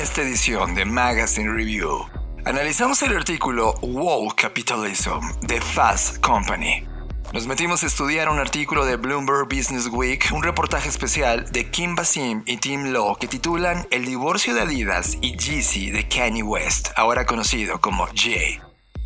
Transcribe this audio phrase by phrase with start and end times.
[0.00, 2.06] esta edición de Magazine Review.
[2.46, 6.86] Analizamos el artículo Wall Capitalism de Fast Company.
[7.34, 11.96] Nos metimos a estudiar un artículo de Bloomberg Business Week, un reportaje especial de Kim
[11.96, 16.88] Basim y Tim Law que titulan El divorcio de Adidas y Yeezy de Kanye West,
[16.96, 18.58] ahora conocido como Jay.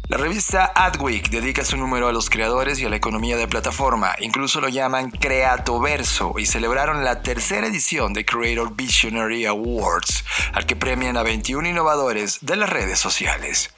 [0.06, 4.14] La revista Adweek dedica su número a los creadores y a la economía de plataforma,
[4.20, 10.76] incluso lo llaman Creatoverso y celebraron la tercera edición de Creator Visionary Awards, al que
[10.76, 13.74] premian a 21 innovadores de las redes sociales.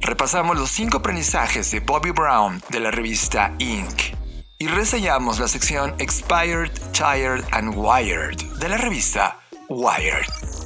[0.00, 4.14] Repasamos los cinco aprendizajes de Bobby Brown de la revista Inc.
[4.58, 10.57] Y reseñamos la sección Expired, Tired and Wired de la revista Wired.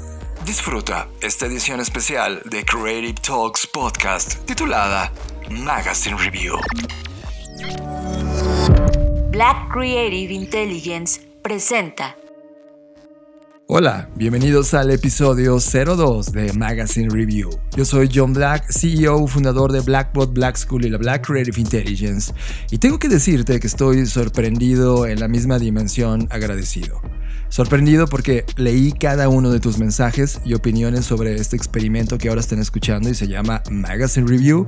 [0.46, 5.12] Disfruta esta edición especial de Creative Talks Podcast titulada
[5.48, 6.56] Magazine Review.
[9.30, 12.16] Black Creative Intelligence presenta.
[13.68, 17.48] Hola, bienvenidos al episodio 02 de Magazine Review.
[17.76, 22.34] Yo soy John Black, CEO, fundador de Blackbot Black School y la Black Creative Intelligence,
[22.70, 27.00] y tengo que decirte que estoy sorprendido en la misma dimensión agradecido.
[27.52, 32.40] Sorprendido porque leí cada uno de tus mensajes y opiniones sobre este experimento que ahora
[32.40, 34.66] están escuchando y se llama Magazine Review.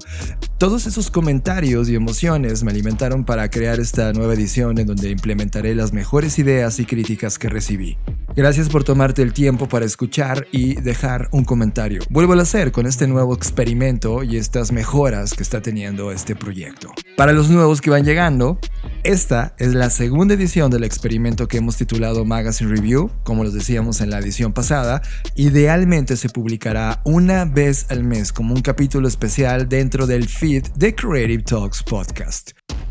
[0.58, 5.74] Todos esos comentarios y emociones me alimentaron para crear esta nueva edición en donde implementaré
[5.74, 7.96] las mejores ideas y críticas que recibí.
[8.36, 12.02] Gracias por tomarte el tiempo para escuchar y dejar un comentario.
[12.10, 16.92] Vuelvo a hacer con este nuevo experimento y estas mejoras que está teniendo este proyecto.
[17.16, 18.58] Para los nuevos que van llegando,
[19.04, 22.73] esta es la segunda edición del experimento que hemos titulado Magazine Review,
[23.22, 25.00] como los decíamos en la edición pasada.
[25.36, 30.94] Idealmente se publicará una vez al mes como un capítulo especial dentro del feed de
[30.94, 32.50] Creative Talks Podcast.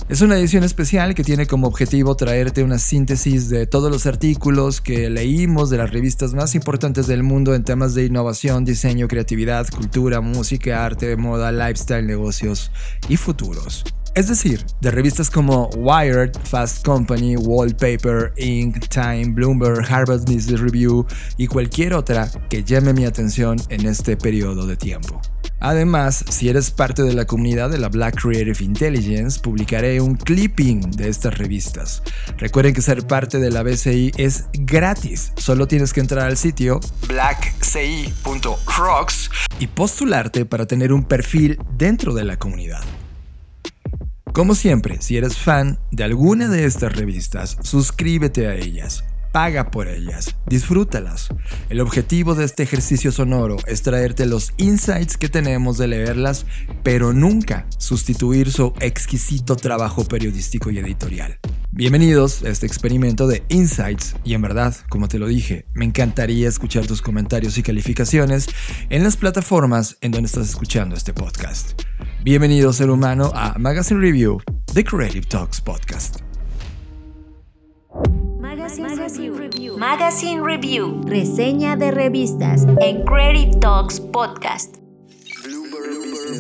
[0.10, 4.82] Es una edición especial que tiene como objetivo traerte una síntesis de todos los artículos
[4.82, 9.68] que leímos de las revistas más importantes del mundo en temas de innovación, diseño, creatividad,
[9.70, 12.72] cultura, música, arte, moda, lifestyle, negocios
[13.10, 13.84] y futuros.
[14.16, 21.08] Es decir, de revistas como Wired, Fast Company, Wallpaper, Inc., Time, Bloomberg, Harvard Business Review
[21.38, 25.20] y cualquier otra que llame mi atención en este periodo de tiempo.
[25.60, 30.92] Además, si eres parte de la comunidad de la Black Creative Intelligence, publicaré un clipping
[30.92, 32.04] de estas revistas.
[32.38, 35.32] Recuerden que ser parte de la BCI es gratis.
[35.38, 37.72] Solo tienes que entrar al sitio blackci.rocks
[39.58, 42.84] y postularte para tener un perfil dentro de la comunidad.
[44.34, 49.88] Como siempre, si eres fan de alguna de estas revistas, suscríbete a ellas paga por
[49.88, 51.28] ellas, disfrútalas.
[51.70, 56.46] El objetivo de este ejercicio sonoro es traerte los insights que tenemos de leerlas,
[56.84, 61.40] pero nunca sustituir su exquisito trabajo periodístico y editorial.
[61.72, 66.48] Bienvenidos a este experimento de insights y en verdad, como te lo dije, me encantaría
[66.48, 68.46] escuchar tus comentarios y calificaciones
[68.92, 71.82] en las plataformas en donde estás escuchando este podcast.
[72.24, 74.40] Bienvenido ser humano a Magazine Review
[74.74, 76.22] de Creative Talks Podcast.
[79.78, 81.02] Magazine Review.
[81.06, 84.78] Reseña de revistas en Creative Talks Podcast.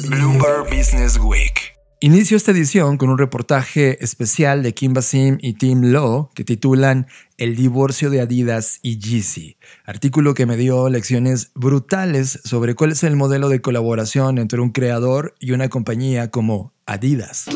[0.07, 1.73] Bloomberg Business Week.
[1.99, 7.07] Inicio esta edición con un reportaje especial de Kim Basim y Tim Law que titulan
[7.43, 13.03] El divorcio de Adidas y Yeezy, artículo que me dio lecciones brutales sobre cuál es
[13.03, 17.47] el modelo de colaboración entre un creador y una compañía como Adidas.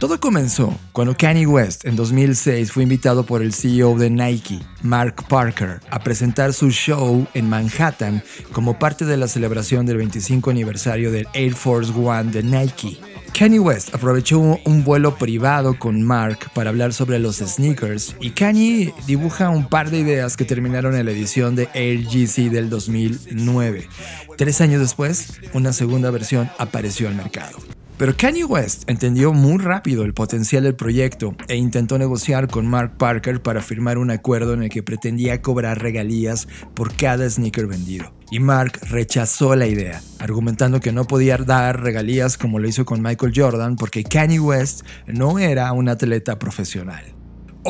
[0.00, 5.28] Todo comenzó cuando Kanye West en 2006 fue invitado por el CEO de Nike, Mark
[5.28, 11.12] Parker, a presentar su show en Manhattan como parte de la celebración del 25 aniversario
[11.12, 13.07] del Air Force One de Nike.
[13.36, 18.92] Kanye West aprovechó un vuelo privado con Mark para hablar sobre los sneakers y Kanye
[19.06, 23.88] dibuja un par de ideas que terminaron en la edición de Air GC del 2009.
[24.36, 27.58] Tres años después, una segunda versión apareció al mercado.
[27.98, 32.96] Pero Kanye West entendió muy rápido el potencial del proyecto e intentó negociar con Mark
[32.96, 38.14] Parker para firmar un acuerdo en el que pretendía cobrar regalías por cada sneaker vendido.
[38.30, 43.02] Y Mark rechazó la idea, argumentando que no podía dar regalías como lo hizo con
[43.02, 47.17] Michael Jordan porque Kanye West no era un atleta profesional.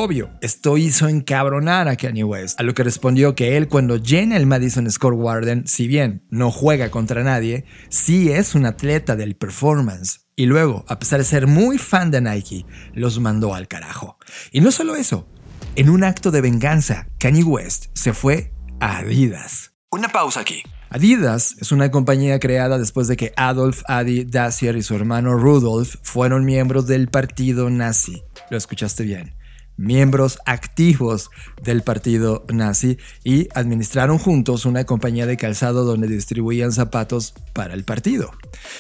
[0.01, 4.37] Obvio, esto hizo encabronar a Kanye West, a lo que respondió que él cuando llena
[4.37, 9.35] el Madison Square Garden, si bien no juega contra nadie, sí es un atleta del
[9.35, 10.21] performance.
[10.37, 12.65] Y luego, a pesar de ser muy fan de Nike,
[12.95, 14.19] los mandó al carajo.
[14.53, 15.27] Y no solo eso,
[15.75, 19.73] en un acto de venganza, Kanye West se fue a Adidas.
[19.91, 20.63] Una pausa aquí.
[20.91, 25.97] Adidas es una compañía creada después de que Adolf Adi Dacier y su hermano Rudolf
[26.05, 28.23] fueron miembros del partido nazi.
[28.49, 29.38] Lo escuchaste bien
[29.79, 31.31] miembros activos
[31.63, 37.85] del partido nazi y administraron juntos una compañía de calzado donde distribuían zapatos para el
[37.85, 38.31] partido.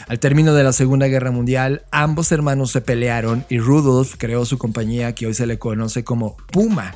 [0.09, 4.59] Al término de la Segunda Guerra Mundial, ambos hermanos se pelearon y Rudolf creó su
[4.59, 6.95] compañía que hoy se le conoce como Puma.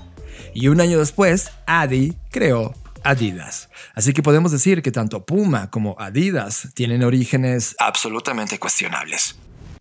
[0.53, 3.69] Y un año después, Adi creó Adidas.
[3.95, 9.37] Así que podemos decir que tanto Puma como Adidas tienen orígenes absolutamente cuestionables.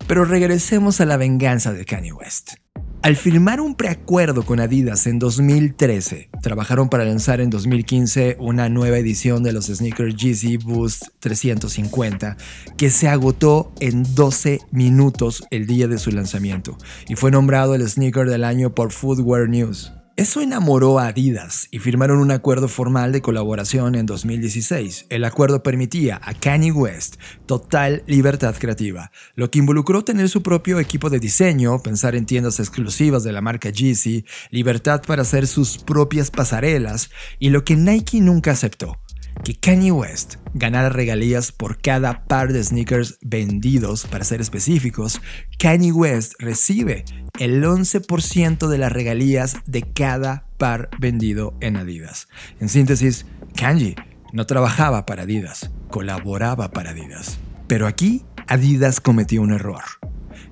[0.06, 2.54] Pero regresemos a la venganza de Kanye West.
[3.02, 8.96] Al firmar un preacuerdo con Adidas en 2013, trabajaron para lanzar en 2015 una nueva
[8.96, 12.36] edición de los sneakers Yeezy Boost 350
[12.76, 16.78] que se agotó en 12 minutos el día de su lanzamiento
[17.08, 19.92] y fue nombrado el sneaker del año por Footwear News.
[20.22, 25.06] Eso enamoró a Adidas y firmaron un acuerdo formal de colaboración en 2016.
[25.08, 30.78] El acuerdo permitía a Kanye West total libertad creativa, lo que involucró tener su propio
[30.78, 35.78] equipo de diseño, pensar en tiendas exclusivas de la marca Yeezy, libertad para hacer sus
[35.78, 37.10] propias pasarelas
[37.40, 39.01] y lo que Nike nunca aceptó,
[39.44, 45.20] que Kanye West ganara regalías por cada par de sneakers vendidos, para ser específicos,
[45.58, 47.04] Kanye West recibe
[47.38, 52.28] el 11% de las regalías de cada par vendido en Adidas.
[52.60, 53.26] En síntesis,
[53.56, 53.96] Kanye
[54.32, 57.38] no trabajaba para Adidas, colaboraba para Adidas.
[57.66, 59.82] Pero aquí Adidas cometió un error.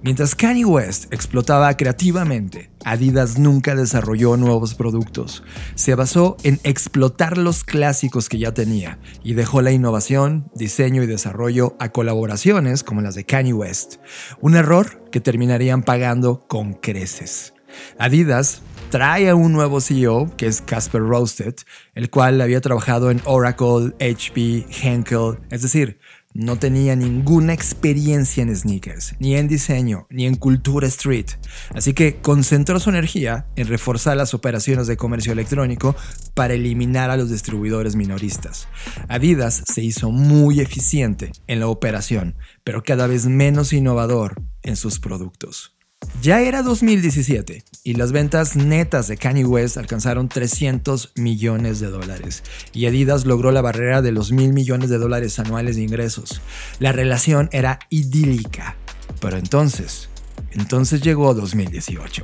[0.03, 5.43] Mientras Kanye West explotaba creativamente, Adidas nunca desarrolló nuevos productos.
[5.75, 11.07] Se basó en explotar los clásicos que ya tenía y dejó la innovación, diseño y
[11.07, 13.97] desarrollo a colaboraciones como las de Kanye West.
[14.41, 17.53] Un error que terminarían pagando con creces.
[17.99, 21.55] Adidas trae a un nuevo CEO, que es Casper Roasted,
[21.95, 26.01] el cual había trabajado en Oracle, HP, Henkel, es decir,
[26.33, 31.27] no tenía ninguna experiencia en sneakers, ni en diseño, ni en cultura street,
[31.75, 35.97] así que concentró su energía en reforzar las operaciones de comercio electrónico
[36.35, 38.69] para eliminar a los distribuidores minoristas.
[39.09, 45.01] Adidas se hizo muy eficiente en la operación, pero cada vez menos innovador en sus
[45.01, 45.80] productos.
[46.23, 52.43] Ya era 2017 y las ventas netas de Kanye West alcanzaron 300 millones de dólares
[52.75, 56.43] y Adidas logró la barrera de los mil millones de dólares anuales de ingresos.
[56.79, 58.77] La relación era idílica,
[59.21, 60.11] pero entonces,
[60.53, 62.23] entonces llegó 2018.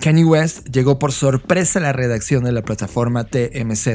[0.00, 3.88] Kanye West llegó por sorpresa a la redacción de la plataforma TMZ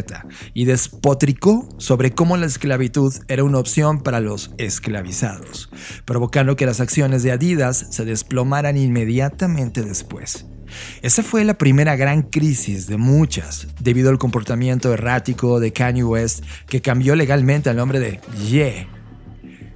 [0.53, 5.69] y despotricó sobre cómo la esclavitud era una opción para los esclavizados,
[6.06, 10.45] provocando que las acciones de Adidas se desplomaran inmediatamente después.
[11.01, 16.44] Esa fue la primera gran crisis de muchas, debido al comportamiento errático de Kanye West
[16.68, 19.00] que cambió legalmente al nombre de Ye.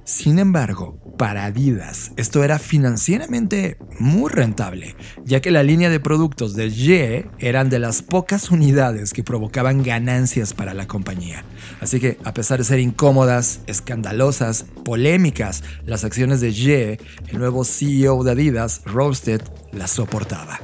[0.06, 2.12] Sin embargo, para Adidas.
[2.16, 4.94] Esto era financieramente muy rentable,
[5.24, 9.82] ya que la línea de productos de Ye eran de las pocas unidades que provocaban
[9.82, 11.44] ganancias para la compañía.
[11.80, 17.64] Así que, a pesar de ser incómodas, escandalosas, polémicas, las acciones de Ye, el nuevo
[17.64, 19.42] CEO de Adidas, Roasted,
[19.72, 20.60] las soportaba.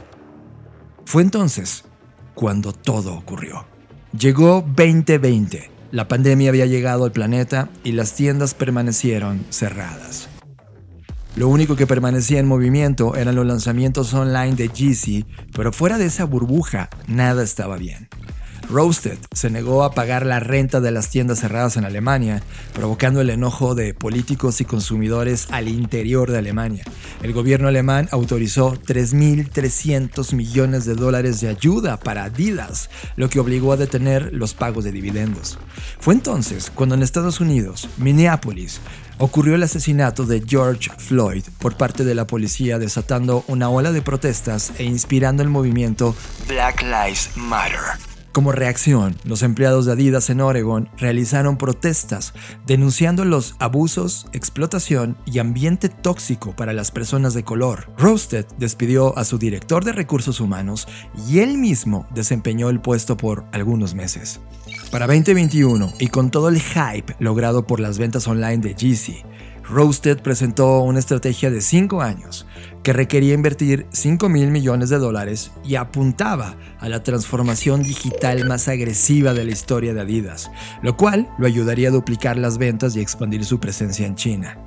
[1.05, 1.85] Fue entonces
[2.37, 3.67] cuando todo ocurrió.
[4.17, 5.73] Llegó 2020.
[5.93, 10.31] La pandemia había llegado al planeta y las tiendas permanecieron cerradas.
[11.37, 16.07] Lo único que permanecía en movimiento eran los lanzamientos online de Yeezy, pero fuera de
[16.07, 18.09] esa burbuja, nada estaba bien.
[18.73, 23.29] Roasted se negó a pagar la renta de las tiendas cerradas en Alemania, provocando el
[23.29, 26.85] enojo de políticos y consumidores al interior de Alemania.
[27.23, 33.73] El gobierno alemán autorizó 3.300 millones de dólares de ayuda para Adidas, lo que obligó
[33.73, 35.59] a detener los pagos de dividendos.
[36.01, 38.81] Fue entonces cuando en Estados Unidos, Minneapolis,
[39.19, 44.01] ocurrió el asesinato de George Floyd por parte de la policía desatando una ola de
[44.03, 46.17] protestas e inspirando el movimiento
[46.49, 48.12] Black Lives Matter.
[48.33, 52.33] Como reacción, los empleados de Adidas en Oregon realizaron protestas
[52.67, 57.93] denunciando los abusos, explotación y ambiente tóxico para las personas de color.
[57.99, 60.89] Roasted despidió a su director de recursos humanos
[61.29, 64.41] y él mismo desempeñó el puesto por algunos meses.
[64.91, 69.25] Para 2021, y con todo el hype logrado por las ventas online de Yeezy,
[69.73, 72.47] Roasted presentó una estrategia de 5 años
[72.83, 78.69] que requería invertir 5 mil millones de dólares y apuntaba a la transformación digital más
[78.69, 80.51] agresiva de la historia de Adidas,
[80.83, 84.59] lo cual lo ayudaría a duplicar las ventas y expandir su presencia en China.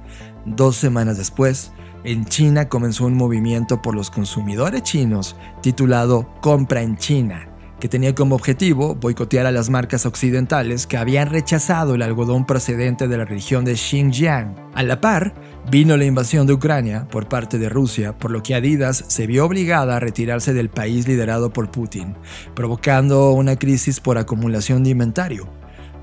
[0.45, 1.71] Dos semanas después,
[2.03, 7.47] en China comenzó un movimiento por los consumidores chinos titulado Compra en China,
[7.79, 13.07] que tenía como objetivo boicotear a las marcas occidentales que habían rechazado el algodón procedente
[13.07, 14.55] de la región de Xinjiang.
[14.73, 15.33] A la par,
[15.69, 19.45] vino la invasión de Ucrania por parte de Rusia, por lo que Adidas se vio
[19.45, 22.15] obligada a retirarse del país liderado por Putin,
[22.53, 25.49] provocando una crisis por acumulación de inventario.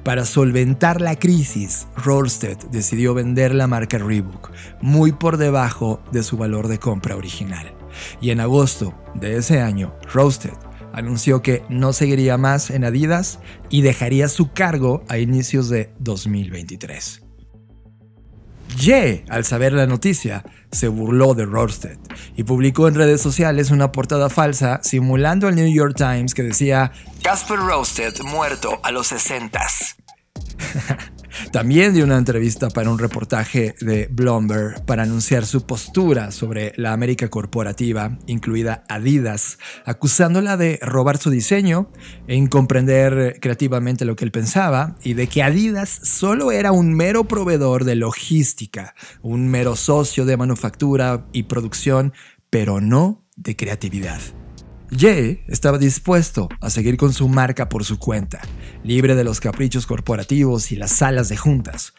[0.05, 4.51] Para solventar la crisis, Rorstedt decidió vender la marca Reebok
[4.81, 7.73] muy por debajo de su valor de compra original.
[8.21, 13.39] Y en agosto de ese año, Rorstedt anunció que no seguiría más en Adidas
[13.71, 17.23] y dejaría su cargo a inicios de 2023.
[18.79, 21.99] Ye, al saber la noticia, se burló de Rorstedt
[22.37, 26.93] y publicó en redes sociales una portada falsa simulando al New York Times que decía
[27.23, 29.61] Casper Rorstedt muerto a los 60
[31.53, 36.95] También dio una entrevista para un reportaje de Bloomberg para anunciar su postura sobre la
[36.95, 41.91] América corporativa, incluida Adidas, acusándola de robar su diseño,
[42.27, 47.25] e incomprender creativamente lo que él pensaba y de que Adidas solo era un mero
[47.25, 52.15] proveedor de logística, un mero socio de manufactura y producción,
[52.49, 54.23] pero no de creatividad.
[54.95, 58.41] Jay estaba dispuesto a seguir con su marca por su cuenta,
[58.85, 61.95] libre de los caprichos corporativos y las salas de juntas.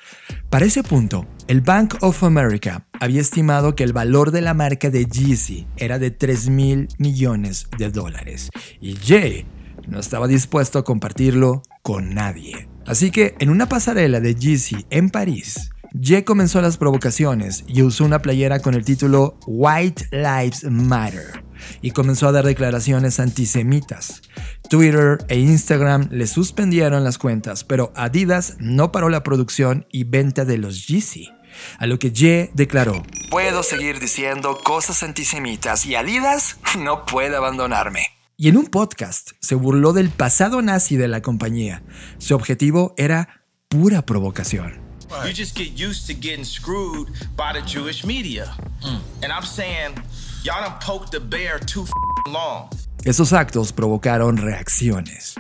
[0.52, 4.92] Para ese punto, el Bank of America había estimado que el valor de la marca
[4.92, 9.48] de Yeezy era de 3 mil millones de dólares y Jay
[9.88, 12.70] no estaba dispuesto a compartirlo con nadie.
[12.86, 15.72] Así que en una pasarela de Yeezy en París,
[16.02, 21.44] Jay comenzó las provocaciones y usó una playera con el título White Lives Matter
[21.82, 24.24] y comenzó a dar declaraciones antisemitas.
[24.70, 30.46] Twitter e Instagram le suspendieron las cuentas, pero Adidas no paró la producción y venta
[30.46, 31.30] de los Yeezy.
[31.78, 38.08] A lo que Ye declaró, puedo seguir diciendo cosas antisemitas y Adidas no puede abandonarme.
[38.36, 41.84] Y en un podcast se burló del pasado nazi de la compañía.
[42.18, 44.83] Su objetivo era pura provocación.
[45.26, 48.46] You just get used to getting screwed by the Jewish media.
[48.82, 48.98] Hmm.
[49.22, 49.96] And I'm saying
[50.44, 51.86] y'all done poked the bear too
[52.28, 52.70] long.
[53.06, 55.33] esos actos provocaron reacciones.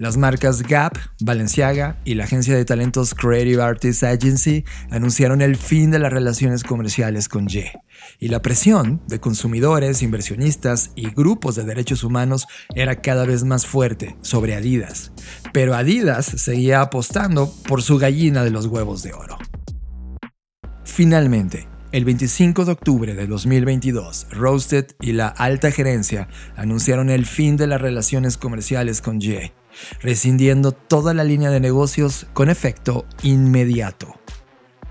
[0.00, 5.90] Las marcas Gap, Balenciaga y la agencia de talentos Creative Artists Agency anunciaron el fin
[5.90, 7.70] de las relaciones comerciales con Ye.
[8.18, 13.66] Y la presión de consumidores, inversionistas y grupos de derechos humanos era cada vez más
[13.66, 15.12] fuerte sobre Adidas.
[15.52, 19.36] Pero Adidas seguía apostando por su gallina de los huevos de oro.
[20.82, 27.58] Finalmente, el 25 de octubre de 2022, Roasted y la alta gerencia anunciaron el fin
[27.58, 29.52] de las relaciones comerciales con Ye,
[30.00, 34.14] rescindiendo toda la línea de negocios con efecto inmediato.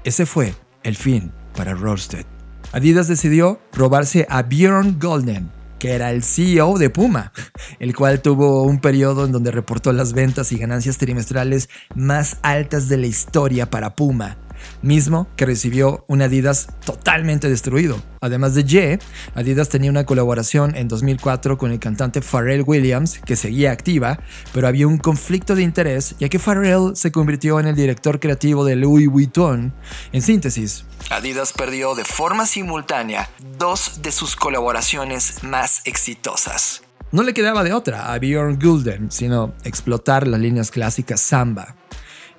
[0.03, 0.53] Ese fue
[0.83, 2.25] el fin para Roasted.
[2.71, 7.31] Adidas decidió robarse a Bjorn Golden, que era el CEO de Puma,
[7.79, 12.89] el cual tuvo un periodo en donde reportó las ventas y ganancias trimestrales más altas
[12.89, 14.37] de la historia para Puma
[14.81, 18.01] mismo que recibió un Adidas totalmente destruido.
[18.21, 18.99] Además de Ye,
[19.35, 24.19] Adidas tenía una colaboración en 2004 con el cantante Pharrell Williams, que seguía activa,
[24.53, 28.65] pero había un conflicto de interés ya que Pharrell se convirtió en el director creativo
[28.65, 29.73] de Louis Vuitton.
[30.11, 36.83] En síntesis, Adidas perdió de forma simultánea dos de sus colaboraciones más exitosas.
[37.11, 41.75] No le quedaba de otra a Bjorn Gulden, sino explotar las líneas clásicas samba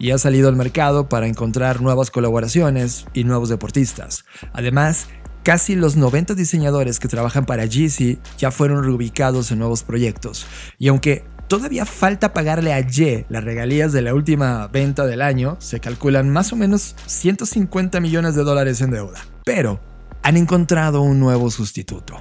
[0.00, 4.24] y ha salido al mercado para encontrar nuevas colaboraciones y nuevos deportistas.
[4.52, 5.06] Además,
[5.44, 10.46] casi los 90 diseñadores que trabajan para Yeezy ya fueron reubicados en nuevos proyectos.
[10.78, 15.56] Y aunque todavía falta pagarle a Ye las regalías de la última venta del año,
[15.60, 19.20] se calculan más o menos 150 millones de dólares en deuda.
[19.44, 19.80] Pero
[20.22, 22.16] han encontrado un nuevo sustituto.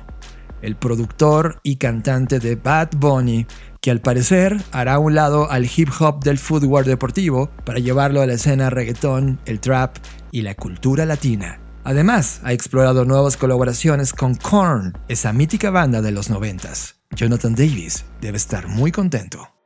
[0.61, 3.47] El productor y cantante de Bad Bunny
[3.81, 8.25] que al parecer hará un lado al hip hop del footwear deportivo para llevarlo a
[8.25, 9.97] la escena reggaetón, el trap
[10.31, 11.59] y la cultura latina.
[11.83, 16.95] Además, ha explorado nuevas colaboraciones con Korn, esa mítica banda de los noventas.
[17.15, 19.58] Jonathan Davis debe estar muy contento.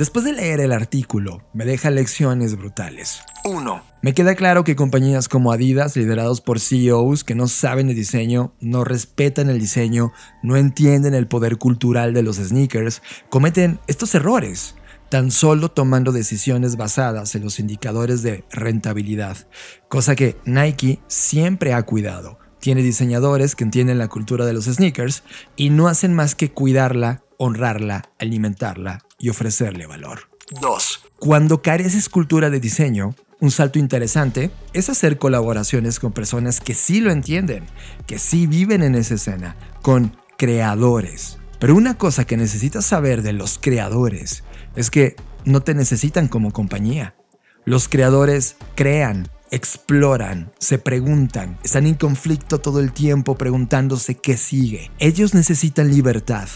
[0.00, 3.20] Después de leer el artículo, me deja lecciones brutales.
[3.44, 3.82] 1.
[4.00, 8.54] Me queda claro que compañías como Adidas, liderados por CEOs que no saben de diseño,
[8.60, 10.10] no respetan el diseño,
[10.42, 14.74] no entienden el poder cultural de los sneakers, cometen estos errores,
[15.10, 19.36] tan solo tomando decisiones basadas en los indicadores de rentabilidad,
[19.90, 22.38] cosa que Nike siempre ha cuidado.
[22.58, 25.24] Tiene diseñadores que entienden la cultura de los sneakers
[25.56, 30.22] y no hacen más que cuidarla, honrarla, alimentarla y ofrecerle valor.
[30.60, 31.04] 2.
[31.20, 37.00] Cuando careces cultura de diseño, un salto interesante es hacer colaboraciones con personas que sí
[37.00, 37.66] lo entienden,
[38.06, 41.38] que sí viven en esa escena, con creadores.
[41.58, 44.42] Pero una cosa que necesitas saber de los creadores
[44.76, 47.14] es que no te necesitan como compañía.
[47.64, 54.90] Los creadores crean, exploran, se preguntan, están en conflicto todo el tiempo preguntándose qué sigue.
[54.98, 56.48] Ellos necesitan libertad,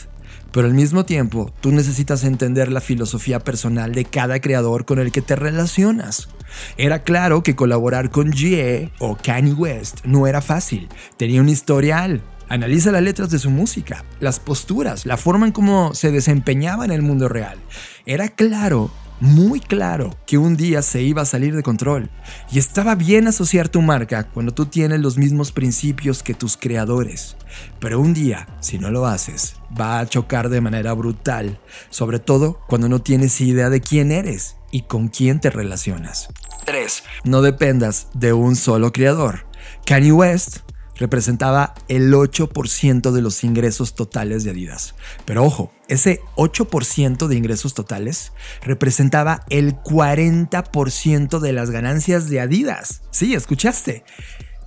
[0.54, 5.10] pero al mismo tiempo tú necesitas entender la filosofía personal de cada creador con el
[5.10, 6.28] que te relacionas.
[6.76, 12.22] Era claro que colaborar con Ye o Kanye West no era fácil, tenía un historial.
[12.48, 16.92] Analiza las letras de su música, las posturas, la forma en cómo se desempeñaba en
[16.92, 17.58] el mundo real.
[18.06, 22.10] Era claro muy claro que un día se iba a salir de control.
[22.50, 27.36] Y estaba bien asociar tu marca cuando tú tienes los mismos principios que tus creadores.
[27.78, 31.58] Pero un día, si no lo haces, va a chocar de manera brutal,
[31.90, 36.28] sobre todo cuando no tienes idea de quién eres y con quién te relacionas.
[36.64, 37.04] 3.
[37.24, 39.46] No dependas de un solo creador.
[39.86, 40.58] Kanye West
[40.96, 44.94] representaba el 8% de los ingresos totales de Adidas.
[45.24, 48.32] Pero ojo, ese 8% de ingresos totales
[48.62, 53.02] representaba el 40% de las ganancias de Adidas.
[53.10, 54.04] Sí, escuchaste.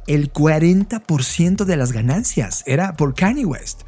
[0.05, 3.81] El 40% de las ganancias era por Kanye West.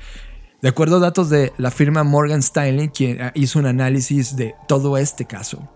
[0.61, 4.55] De acuerdo a datos de la firma Morgan Stanley, quien ah, hizo un análisis de
[4.67, 5.69] todo este caso,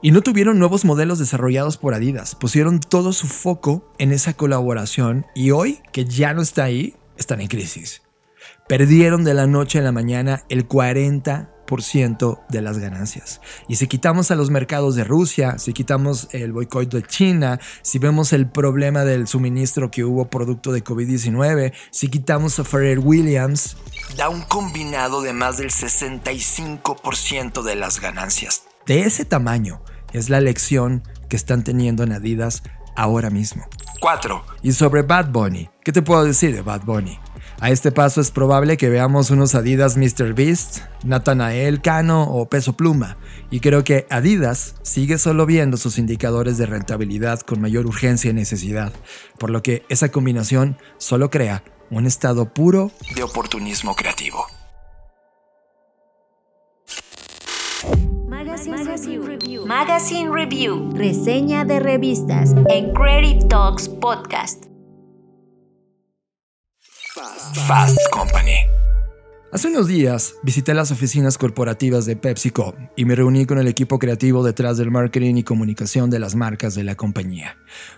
[0.00, 5.26] y no tuvieron nuevos modelos desarrollados por Adidas, pusieron todo su foco en esa colaboración
[5.34, 8.00] y hoy, que ya no está ahí, están en crisis.
[8.68, 11.51] Perdieron de la noche a la mañana el 40
[12.48, 13.40] de las ganancias.
[13.66, 17.98] Y si quitamos a los mercados de Rusia, si quitamos el boicot de China, si
[17.98, 23.78] vemos el problema del suministro que hubo producto de COVID-19, si quitamos a Ferrer Williams,
[24.16, 28.64] da un combinado de más del 65% de las ganancias.
[28.86, 32.62] De ese tamaño es la lección que están teniendo en Adidas
[32.96, 33.66] ahora mismo.
[34.00, 34.44] 4.
[34.62, 37.18] Y sobre Bad Bunny, ¿qué te puedo decir de Bad Bunny?
[37.62, 40.34] A este paso es probable que veamos unos Adidas Mr.
[40.34, 43.18] Beast, Nathanael Cano o Peso Pluma,
[43.52, 48.34] y creo que Adidas sigue solo viendo sus indicadores de rentabilidad con mayor urgencia y
[48.34, 48.92] necesidad,
[49.38, 54.44] por lo que esa combinación solo crea un estado puro de oportunismo creativo.
[58.66, 59.66] Magazine, Review.
[59.66, 60.90] Magazine Review.
[60.96, 64.71] Reseña de revistas en Credit Talks Podcast.
[67.66, 68.56] Fast Company.
[69.52, 73.98] Hace unos días visité las oficinas corporativas de PepsiCo y me reuní con el equipo
[73.98, 77.56] creativo detrás del marketing y comunicación de las marcas de la compañía.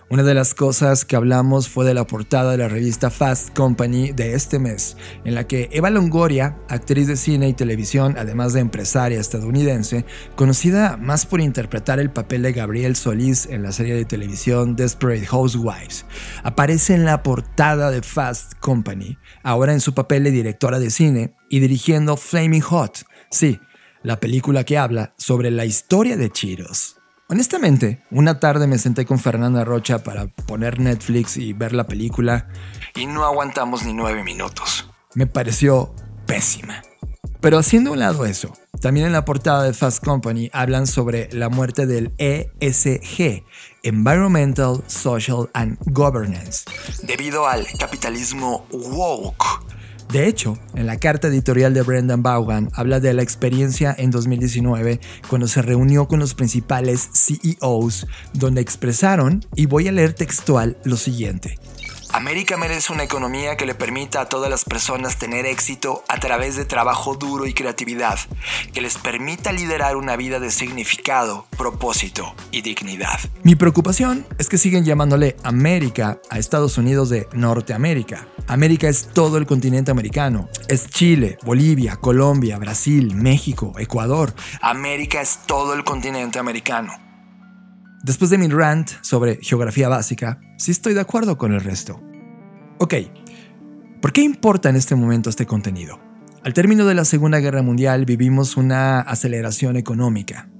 [0.09, 4.11] Una de las cosas que hablamos fue de la portada de la revista Fast Company
[4.11, 8.59] de este mes, en la que Eva Longoria, actriz de cine y televisión, además de
[8.59, 14.05] empresaria estadounidense, conocida más por interpretar el papel de Gabriel Solís en la serie de
[14.05, 16.05] televisión Desperate Housewives,
[16.43, 21.35] aparece en la portada de Fast Company, ahora en su papel de directora de cine
[21.49, 23.59] y dirigiendo Flaming Hot, sí,
[24.03, 26.97] la película que habla sobre la historia de Cheetos.
[27.27, 32.47] Honestamente, una tarde me senté con Fernanda Rocha para poner Netflix y ver la película
[32.95, 34.87] y no aguantamos ni nueve minutos.
[35.15, 35.95] Me pareció
[36.27, 36.83] pésima.
[37.41, 41.49] Pero haciendo un lado eso, también en la portada de Fast Company hablan sobre la
[41.49, 43.43] muerte del ESG,
[43.81, 46.65] Environmental, Social and Governance,
[47.03, 49.65] debido al capitalismo woke
[50.11, 54.99] de hecho, en la carta editorial de Brendan Vaughan habla de la experiencia en 2019
[55.29, 60.95] cuando se reunió con los principales CEOs, donde expresaron, y voy a leer textual, lo
[60.95, 61.57] siguiente.
[62.15, 66.55] América merece una economía que le permita a todas las personas tener éxito a través
[66.55, 68.17] de trabajo duro y creatividad,
[68.71, 73.19] que les permita liderar una vida de significado, propósito y dignidad.
[73.43, 78.29] Mi preocupación es que siguen llamándole América a Estados Unidos de Norteamérica.
[78.47, 80.47] América es todo el continente americano.
[80.69, 84.33] Es Chile, Bolivia, Colombia, Brasil, México, Ecuador.
[84.61, 87.04] América es todo el continente americano.
[88.05, 91.99] Después de mi rant sobre geografía básica, sí estoy de acuerdo con el resto.
[92.77, 92.93] Ok,
[93.99, 95.99] ¿por qué importa en este momento este contenido?
[96.43, 100.51] Al término de la Segunda Guerra Mundial vivimos una aceleración económica.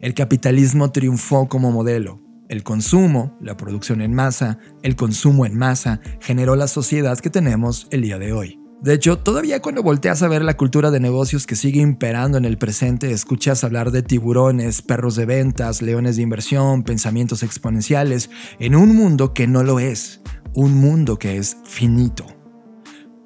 [0.00, 2.20] El capitalismo triunfó como modelo.
[2.48, 7.86] El consumo, la producción en masa, el consumo en masa generó la sociedad que tenemos
[7.92, 8.59] el día de hoy.
[8.82, 12.46] De hecho, todavía cuando volteas a ver la cultura de negocios que sigue imperando en
[12.46, 18.74] el presente, escuchas hablar de tiburones, perros de ventas, leones de inversión, pensamientos exponenciales, en
[18.74, 20.22] un mundo que no lo es,
[20.54, 22.24] un mundo que es finito.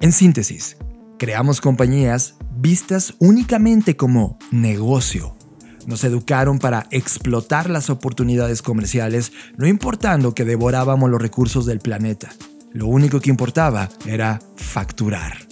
[0.01, 0.75] En síntesis,
[1.17, 5.37] creamos compañías vistas únicamente como negocio.
[5.87, 12.31] Nos educaron para explotar las oportunidades comerciales, no importando que devorábamos los recursos del planeta.
[12.75, 15.47] Lo único que importaba era facturar.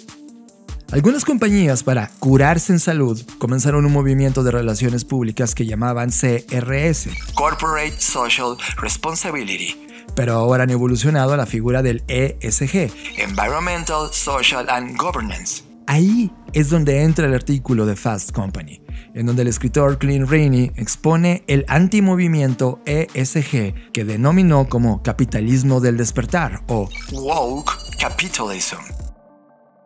[0.92, 7.08] Algunas compañías para curarse en salud comenzaron un movimiento de relaciones públicas que llamaban CRS,
[7.34, 14.98] Corporate Social Responsibility, pero ahora han evolucionado a la figura del ESG, Environmental, Social and
[14.98, 15.64] Governance.
[15.88, 18.82] Ahí es donde entra el artículo de Fast Company,
[19.14, 25.98] en donde el escritor Clint Rainey expone el antimovimiento ESG que denominó como capitalismo del
[25.98, 28.93] despertar o woke capitalism.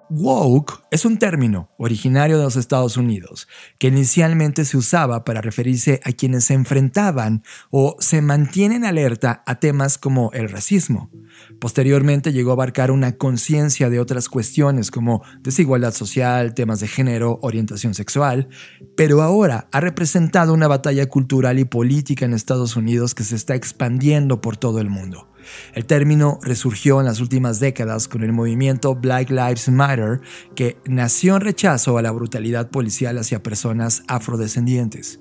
[0.10, 6.00] Woke es un término originario de los Estados Unidos que inicialmente se usaba para referirse
[6.06, 11.12] a quienes se enfrentaban o se mantienen alerta a temas como el racismo.
[11.60, 17.40] Posteriormente llegó a abarcar una conciencia de otras cuestiones como desigualdad social, temas de género,
[17.42, 18.48] orientación sexual,
[18.96, 23.56] pero ahora ha representado una batalla cultural y política en Estados Unidos que se está
[23.56, 25.28] expandiendo por todo el mundo.
[25.74, 30.22] El término resurgió en las últimas décadas con el movimiento Black Lives Matter,
[30.56, 35.20] que nació en rechazo a la brutalidad policial hacia personas afrodescendientes.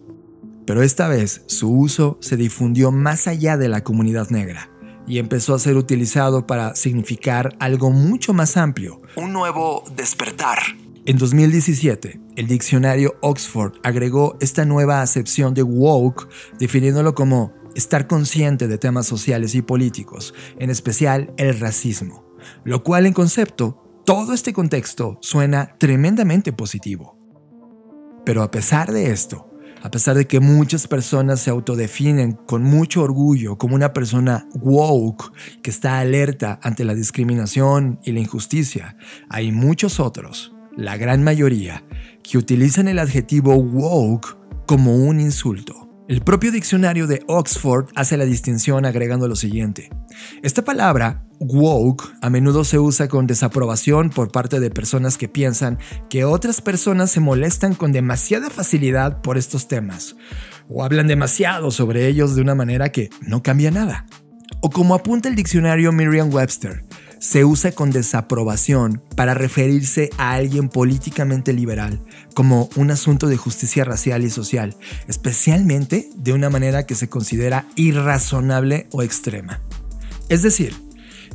[0.66, 4.70] Pero esta vez su uso se difundió más allá de la comunidad negra
[5.06, 10.58] y empezó a ser utilizado para significar algo mucho más amplio, un nuevo despertar.
[11.06, 18.68] En 2017, el diccionario Oxford agregó esta nueva acepción de woke definiéndolo como estar consciente
[18.68, 22.26] de temas sociales y políticos, en especial el racismo,
[22.64, 27.18] lo cual en concepto, todo este contexto suena tremendamente positivo.
[28.24, 29.50] Pero a pesar de esto,
[29.82, 35.32] a pesar de que muchas personas se autodefinen con mucho orgullo como una persona woke
[35.62, 38.96] que está alerta ante la discriminación y la injusticia,
[39.28, 41.84] hay muchos otros, la gran mayoría,
[42.22, 44.36] que utilizan el adjetivo woke
[44.66, 45.86] como un insulto.
[46.08, 49.90] El propio diccionario de Oxford hace la distinción agregando lo siguiente.
[50.40, 55.80] Esta palabra, woke, a menudo se usa con desaprobación por parte de personas que piensan
[56.08, 60.14] que otras personas se molestan con demasiada facilidad por estos temas,
[60.68, 64.06] o hablan demasiado sobre ellos de una manera que no cambia nada.
[64.60, 66.84] O como apunta el diccionario Merriam-Webster,
[67.18, 72.00] se usa con desaprobación para referirse a alguien políticamente liberal
[72.37, 74.77] como un asunto de justicia racial y social,
[75.09, 79.62] especialmente de una manera que se considera irrazonable o extrema.
[80.29, 80.75] Es decir,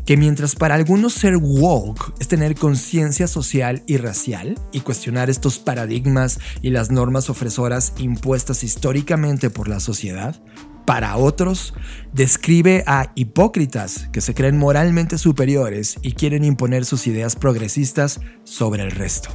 [0.06, 5.58] que mientras para algunos ser woke es tener conciencia social y racial y cuestionar estos
[5.58, 10.40] paradigmas y las normas ofresoras impuestas históricamente por la sociedad,
[10.86, 11.74] para otros,
[12.14, 18.84] describe a hipócritas que se creen moralmente superiores y quieren imponer sus ideas progresistas sobre
[18.84, 19.30] el resto.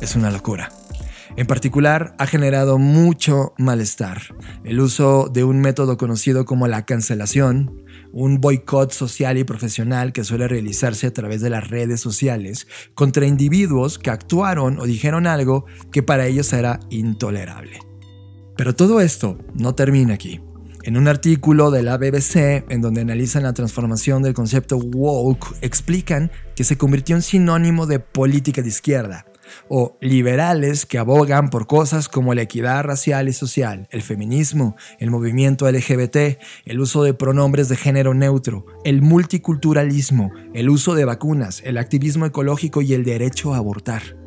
[0.00, 0.81] Es una locura.
[1.34, 4.20] En particular, ha generado mucho malestar
[4.64, 10.24] el uso de un método conocido como la cancelación, un boicot social y profesional que
[10.24, 15.64] suele realizarse a través de las redes sociales contra individuos que actuaron o dijeron algo
[15.90, 17.78] que para ellos era intolerable.
[18.54, 20.40] Pero todo esto no termina aquí.
[20.84, 26.30] En un artículo de la BBC, en donde analizan la transformación del concepto woke, explican
[26.56, 29.24] que se convirtió en sinónimo de política de izquierda,
[29.68, 35.10] o liberales que abogan por cosas como la equidad racial y social, el feminismo, el
[35.10, 41.62] movimiento LGBT, el uso de pronombres de género neutro, el multiculturalismo, el uso de vacunas,
[41.64, 44.22] el activismo ecológico y el derecho a abortar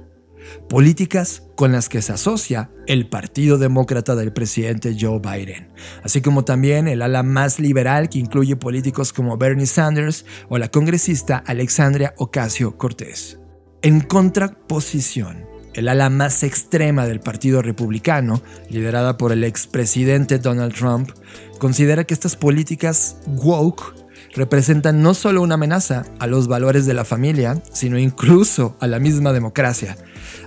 [0.70, 5.70] políticas con las que se asocia el Partido Demócrata del presidente Joe Biden,
[6.04, 10.70] así como también el ala más liberal que incluye políticos como Bernie Sanders o la
[10.70, 13.40] congresista Alexandria Ocasio Cortés.
[13.86, 15.46] En contraposición,
[15.76, 21.12] el ala más extrema del Partido Republicano, liderada por el expresidente Donald Trump,
[21.60, 23.94] considera que estas políticas woke
[24.34, 28.98] representan no solo una amenaza a los valores de la familia, sino incluso a la
[28.98, 29.96] misma democracia,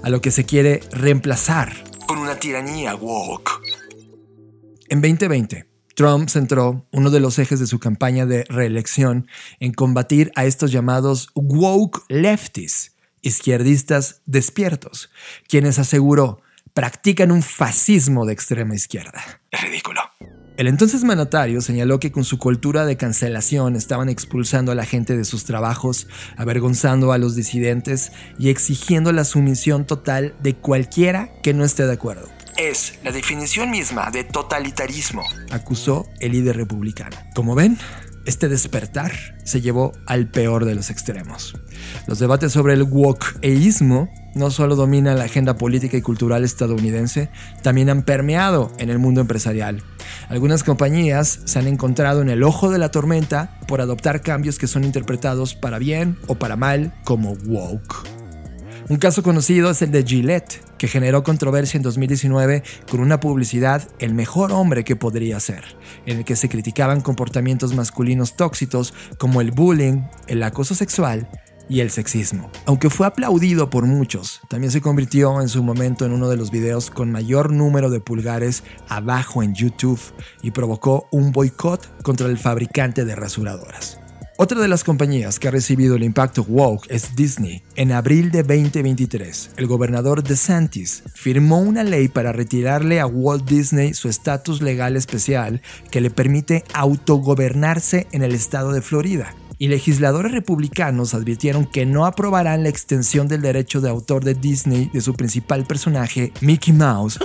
[0.03, 1.72] a lo que se quiere reemplazar
[2.09, 3.53] con una tiranía woke.
[4.88, 9.29] En 2020, Trump centró uno de los ejes de su campaña de reelección
[9.61, 15.11] en combatir a estos llamados woke lefties, izquierdistas despiertos,
[15.48, 16.42] quienes aseguró
[16.74, 19.40] practican un fascismo de extrema izquierda.
[19.50, 20.00] Es ridículo.
[20.59, 25.16] El entonces mandatario señaló que con su cultura de cancelación estaban expulsando a la gente
[25.16, 31.54] de sus trabajos, avergonzando a los disidentes y exigiendo la sumisión total de cualquiera que
[31.54, 32.28] no esté de acuerdo.
[32.57, 37.16] Es la definición misma de totalitarismo, acusó el líder republicano.
[37.37, 37.78] Como ven,
[38.29, 39.11] este despertar
[39.43, 41.55] se llevó al peor de los extremos.
[42.07, 47.31] Los debates sobre el wokeísmo no solo dominan la agenda política y cultural estadounidense,
[47.62, 49.83] también han permeado en el mundo empresarial.
[50.29, 54.67] Algunas compañías se han encontrado en el ojo de la tormenta por adoptar cambios que
[54.67, 58.17] son interpretados para bien o para mal como woke.
[58.90, 63.87] Un caso conocido es el de Gillette, que generó controversia en 2019 con una publicidad
[63.98, 65.62] El mejor hombre que podría ser,
[66.07, 71.29] en el que se criticaban comportamientos masculinos tóxicos como el bullying, el acoso sexual
[71.68, 72.51] y el sexismo.
[72.64, 76.51] Aunque fue aplaudido por muchos, también se convirtió en su momento en uno de los
[76.51, 80.01] videos con mayor número de pulgares abajo en YouTube
[80.40, 83.98] y provocó un boicot contra el fabricante de rasuradoras.
[84.40, 87.61] Otra de las compañías que ha recibido el impacto woke es Disney.
[87.74, 93.94] En abril de 2023, el gobernador DeSantis firmó una ley para retirarle a Walt Disney
[93.94, 100.31] su estatus legal especial que le permite autogobernarse en el estado de Florida y legisladores
[100.31, 105.14] republicanos advirtieron que no aprobarán la extensión del derecho de autor de Disney de su
[105.14, 107.18] principal personaje, Mickey Mouse,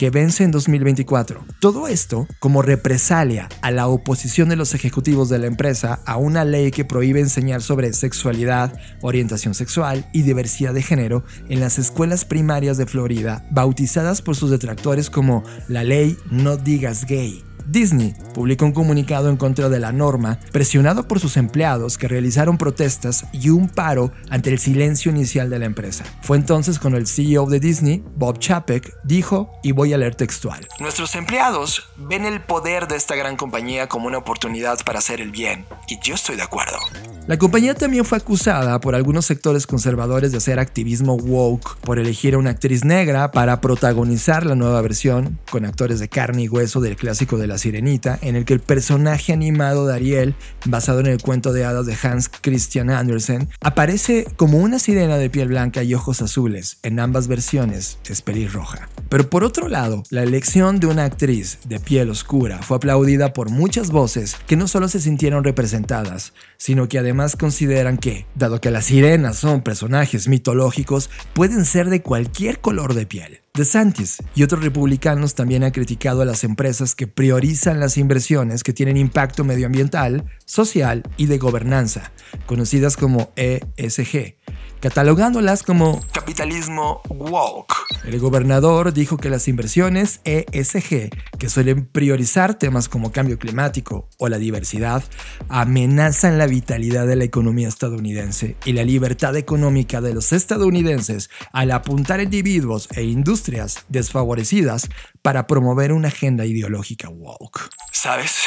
[0.00, 1.44] que vence en 2024.
[1.58, 6.46] Todo esto como represalia a la oposición de los ejecutivos de la empresa a una
[6.46, 12.24] ley que prohíbe enseñar sobre sexualidad, orientación sexual y diversidad de género en las escuelas
[12.24, 17.49] primarias de Florida, bautizadas por sus detractores como la ley No digas gay.
[17.70, 22.58] Disney publicó un comunicado en contra de la norma, presionado por sus empleados que realizaron
[22.58, 26.04] protestas y un paro ante el silencio inicial de la empresa.
[26.22, 30.66] Fue entonces cuando el CEO de Disney, Bob Chapek, dijo, y voy a leer textual,
[30.80, 35.30] Nuestros empleados ven el poder de esta gran compañía como una oportunidad para hacer el
[35.30, 36.78] bien, y yo estoy de acuerdo.
[37.26, 42.34] La compañía también fue acusada por algunos sectores conservadores de hacer activismo woke, por elegir
[42.34, 46.80] a una actriz negra para protagonizar la nueva versión, con actores de carne y hueso
[46.80, 50.34] del clásico de la Sirenita, en el que el personaje animado de Ariel,
[50.66, 55.30] basado en el cuento de hadas de Hans Christian Andersen, aparece como una sirena de
[55.30, 56.78] piel blanca y ojos azules.
[56.82, 58.88] En ambas versiones es pelirroja.
[59.08, 63.50] Pero por otro lado, la elección de una actriz de piel oscura fue aplaudida por
[63.50, 68.70] muchas voces que no solo se sintieron representadas, sino que además consideran que, dado que
[68.70, 73.40] las sirenas son personajes mitológicos, pueden ser de cualquier color de piel.
[73.54, 78.74] DeSantis y otros republicanos también han criticado a las empresas que priorizan las inversiones que
[78.74, 82.12] tienen impacto medioambiental, social y de gobernanza,
[82.44, 84.36] conocidas como ESG,
[84.80, 87.74] catalogándolas como capitalismo woke.
[88.04, 94.28] El gobernador dijo que las inversiones ESG, que suelen priorizar temas como cambio climático o
[94.28, 95.02] la diversidad,
[95.48, 101.70] amenazan la vitalidad de la economía estadounidense y la libertad económica de los estadounidenses al
[101.72, 104.88] apuntar individuos e industrias desfavorecidas
[105.22, 107.68] para promover una agenda ideológica woke.
[107.92, 108.44] ¿Sabes?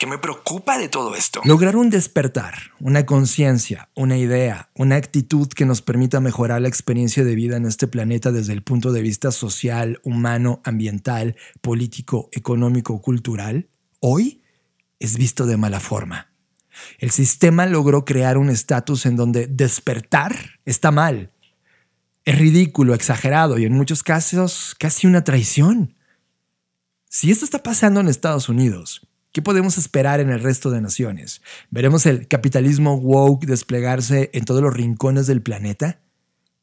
[0.00, 1.42] ¿Qué me preocupa de todo esto?
[1.44, 7.22] Lograr un despertar, una conciencia, una idea, una actitud que nos permita mejorar la experiencia
[7.22, 13.02] de vida en este planeta desde el punto de vista social, humano, ambiental, político, económico,
[13.02, 13.68] cultural,
[14.00, 14.42] hoy
[15.00, 16.32] es visto de mala forma.
[16.98, 21.30] El sistema logró crear un estatus en donde despertar está mal.
[22.24, 25.94] Es ridículo, exagerado y en muchos casos casi una traición.
[27.10, 31.40] Si esto está pasando en Estados Unidos, ¿Qué podemos esperar en el resto de naciones?
[31.70, 36.00] ¿Veremos el capitalismo woke desplegarse en todos los rincones del planeta?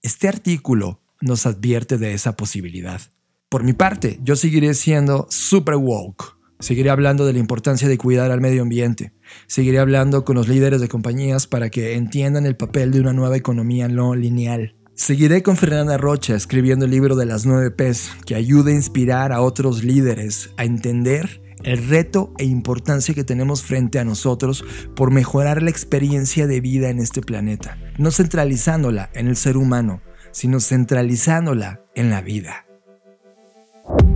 [0.01, 2.99] Este artículo nos advierte de esa posibilidad.
[3.47, 6.35] Por mi parte, yo seguiré siendo super woke.
[6.59, 9.13] Seguiré hablando de la importancia de cuidar al medio ambiente.
[9.47, 13.37] Seguiré hablando con los líderes de compañías para que entiendan el papel de una nueva
[13.37, 14.75] economía no lineal.
[14.93, 19.31] Seguiré con Fernanda Rocha escribiendo el libro de las 9 P's que ayude a inspirar
[19.31, 24.63] a otros líderes a entender el reto e importancia que tenemos frente a nosotros
[24.95, 30.01] por mejorar la experiencia de vida en este planeta, no centralizándola en el ser humano,
[30.31, 32.65] sino centralizándola en la vida.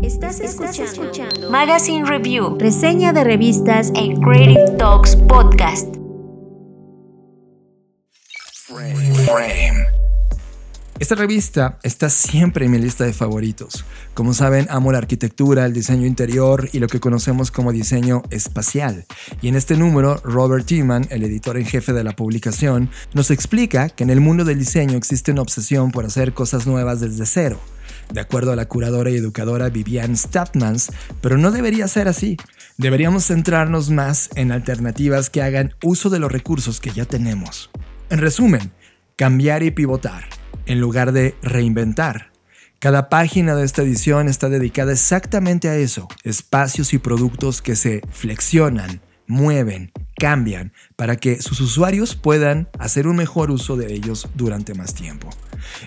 [0.01, 5.93] Estás escuchando, Magazine Review, reseña de revistas en Creative Talks Podcast.
[9.25, 9.90] Frame.
[11.01, 13.85] Esta revista está siempre en mi lista de favoritos.
[14.13, 19.07] Como saben, amo la arquitectura, el diseño interior y lo que conocemos como diseño espacial.
[19.41, 23.89] Y en este número, Robert Tiemann, el editor en jefe de la publicación, nos explica
[23.89, 27.59] que en el mundo del diseño existe una obsesión por hacer cosas nuevas desde cero.
[28.13, 32.37] De acuerdo a la curadora y educadora Vivian Statmans, pero no debería ser así.
[32.77, 37.71] Deberíamos centrarnos más en alternativas que hagan uso de los recursos que ya tenemos.
[38.11, 38.71] En resumen,
[39.15, 42.31] cambiar y pivotar en lugar de reinventar.
[42.79, 48.01] Cada página de esta edición está dedicada exactamente a eso, espacios y productos que se
[48.09, 54.73] flexionan, mueven, cambian para que sus usuarios puedan hacer un mejor uso de ellos durante
[54.73, 55.29] más tiempo.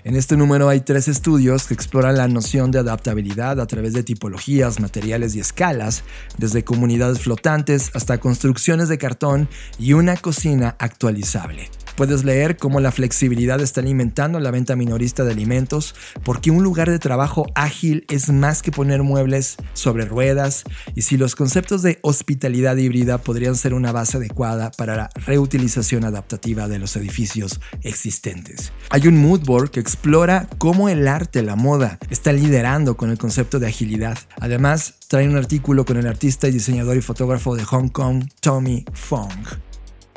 [0.04, 4.02] En este número hay tres estudios que exploran la noción de adaptabilidad a través de
[4.02, 6.04] tipologías, materiales y escalas,
[6.38, 9.48] desde comunidades flotantes hasta construcciones de cartón
[9.78, 11.70] y una cocina actualizable.
[11.96, 16.90] Puedes leer cómo la flexibilidad está alimentando la venta minorista de alimentos, porque un lugar
[16.90, 20.64] de trabajo ágil es más que poner muebles sobre ruedas,
[20.96, 26.04] y si los conceptos de hospitalidad híbrida podrían ser una base adecuada para la reutilización
[26.04, 28.72] adaptativa de los edificios existentes.
[28.90, 33.18] Hay un mood board que explora cómo el arte, la moda, está liderando con el
[33.18, 34.18] concepto de agilidad.
[34.40, 38.84] Además, trae un artículo con el artista y diseñador y fotógrafo de Hong Kong, Tommy
[38.92, 39.30] Fong.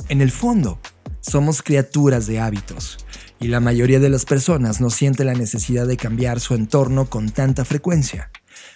[0.10, 0.80] En el fondo,
[1.28, 2.98] somos criaturas de hábitos
[3.40, 7.30] y la mayoría de las personas no siente la necesidad de cambiar su entorno con
[7.30, 8.32] tanta frecuencia.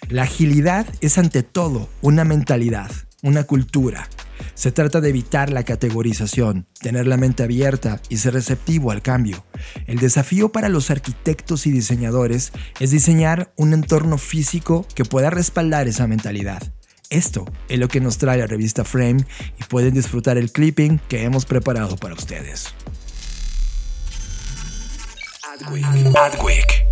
[0.08, 2.90] La agilidad es ante todo una mentalidad,
[3.22, 4.08] una cultura.
[4.54, 9.44] Se trata de evitar la categorización, tener la mente abierta y ser receptivo al cambio.
[9.86, 15.88] El desafío para los arquitectos y diseñadores es diseñar un entorno físico que pueda respaldar
[15.88, 16.62] esa mentalidad.
[17.12, 19.26] Esto es lo que nos trae la revista Frame
[19.60, 22.74] y pueden disfrutar el clipping que hemos preparado para ustedes.
[26.16, 26.86] Adweek.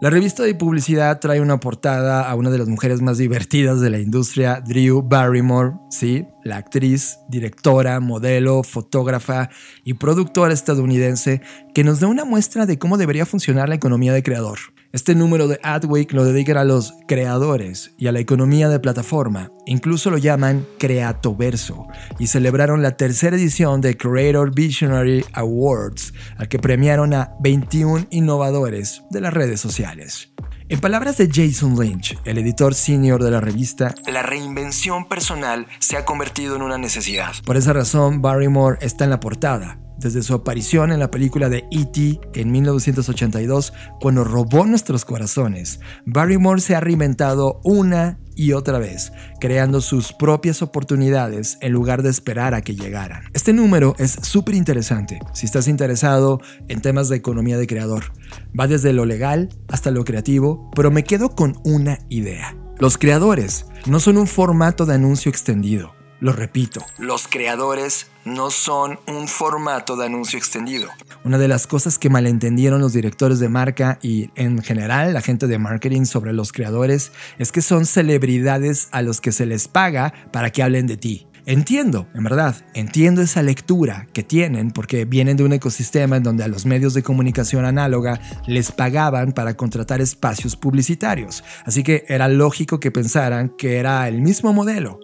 [0.00, 3.90] La revista de publicidad trae una portada a una de las mujeres más divertidas de
[3.90, 9.50] la industria, Drew Barrymore, sí, la actriz, directora, modelo, fotógrafa
[9.82, 11.40] y productora estadounidense,
[11.74, 14.58] que nos da una muestra de cómo debería funcionar la economía de creador.
[14.96, 19.52] Este número de Adweek lo dedican a los creadores y a la economía de plataforma.
[19.66, 21.86] Incluso lo llaman Creatoverso
[22.18, 29.02] y celebraron la tercera edición de Creator Visionary Awards, al que premiaron a 21 innovadores
[29.10, 30.32] de las redes sociales.
[30.70, 35.98] En palabras de Jason Lynch, el editor senior de la revista, la reinvención personal se
[35.98, 37.34] ha convertido en una necesidad.
[37.44, 41.64] Por esa razón, Barrymore está en la portada, desde su aparición en la película de
[41.70, 42.20] E.T.
[42.34, 49.80] en 1982, cuando robó nuestros corazones, Barrymore se ha reinventado una y otra vez, creando
[49.80, 53.24] sus propias oportunidades en lugar de esperar a que llegaran.
[53.32, 58.12] Este número es súper interesante si estás interesado en temas de economía de creador.
[58.58, 62.54] Va desde lo legal hasta lo creativo, pero me quedo con una idea.
[62.78, 68.98] Los creadores no son un formato de anuncio extendido lo repito, los creadores no son
[69.06, 70.88] un formato de anuncio extendido.
[71.24, 75.46] Una de las cosas que malentendieron los directores de marca y en general la gente
[75.46, 80.12] de marketing sobre los creadores es que son celebridades a los que se les paga
[80.32, 81.26] para que hablen de ti.
[81.48, 86.42] Entiendo, en verdad, entiendo esa lectura que tienen porque vienen de un ecosistema en donde
[86.42, 91.44] a los medios de comunicación análoga les pagaban para contratar espacios publicitarios.
[91.64, 94.98] Así que era lógico que pensaran que era el mismo modelo.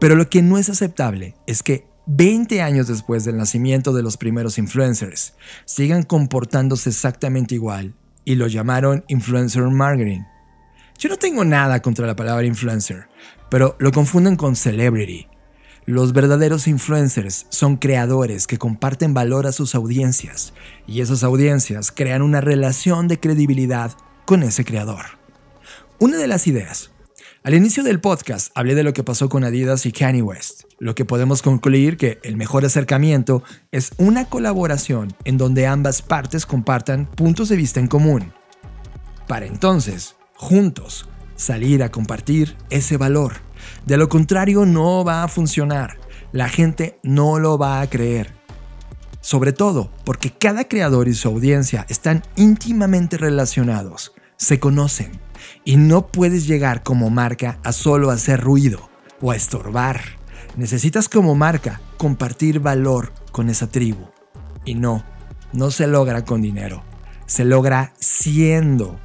[0.00, 4.16] Pero lo que no es aceptable es que 20 años después del nacimiento de los
[4.16, 5.34] primeros influencers,
[5.64, 10.22] sigan comportándose exactamente igual y lo llamaron influencer marketing.
[10.98, 13.08] Yo no tengo nada contra la palabra influencer,
[13.48, 15.28] pero lo confunden con celebrity.
[15.86, 20.52] Los verdaderos influencers son creadores que comparten valor a sus audiencias
[20.86, 23.92] y esas audiencias crean una relación de credibilidad
[24.24, 25.04] con ese creador.
[25.98, 26.89] Una de las ideas
[27.42, 30.94] al inicio del podcast hablé de lo que pasó con Adidas y Kanye West, lo
[30.94, 37.06] que podemos concluir que el mejor acercamiento es una colaboración en donde ambas partes compartan
[37.06, 38.34] puntos de vista en común.
[39.26, 43.36] Para entonces, juntos, salir a compartir ese valor.
[43.86, 45.98] De lo contrario no va a funcionar.
[46.32, 48.34] La gente no lo va a creer.
[49.22, 55.12] Sobre todo porque cada creador y su audiencia están íntimamente relacionados, se conocen
[55.64, 58.88] y no puedes llegar como marca a solo hacer ruido
[59.20, 60.00] o a estorbar.
[60.56, 64.08] Necesitas como marca compartir valor con esa tribu.
[64.64, 65.04] Y no,
[65.52, 66.82] no se logra con dinero.
[67.26, 68.98] Se logra siendo,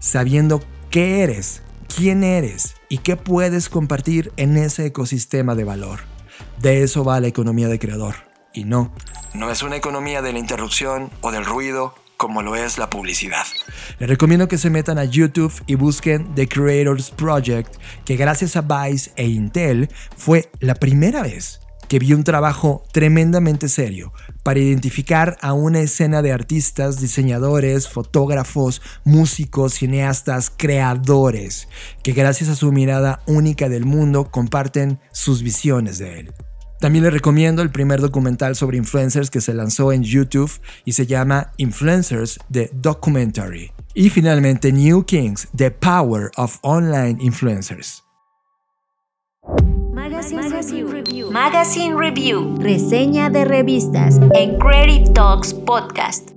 [0.00, 1.62] sabiendo qué eres,
[1.94, 6.00] quién eres y qué puedes compartir en ese ecosistema de valor.
[6.62, 8.14] De eso va la economía de creador.
[8.54, 8.90] Y no,
[9.34, 13.46] no es una economía de la interrupción o del ruido como lo es la publicidad.
[13.98, 18.60] Les recomiendo que se metan a YouTube y busquen The Creators Project, que gracias a
[18.60, 25.38] Vice e Intel fue la primera vez que vi un trabajo tremendamente serio para identificar
[25.40, 31.68] a una escena de artistas, diseñadores, fotógrafos, músicos, cineastas, creadores,
[32.02, 36.34] que gracias a su mirada única del mundo comparten sus visiones de él.
[36.80, 40.50] También les recomiendo el primer documental sobre influencers que se lanzó en YouTube
[40.84, 43.72] y se llama Influencers The Documentary.
[43.94, 48.04] Y finalmente New Kings, The Power of Online Influencers.
[49.92, 51.30] Magazine Review.
[51.30, 52.56] Magazine Review.
[52.60, 56.30] Reseña de revistas en Creative Talks Podcast.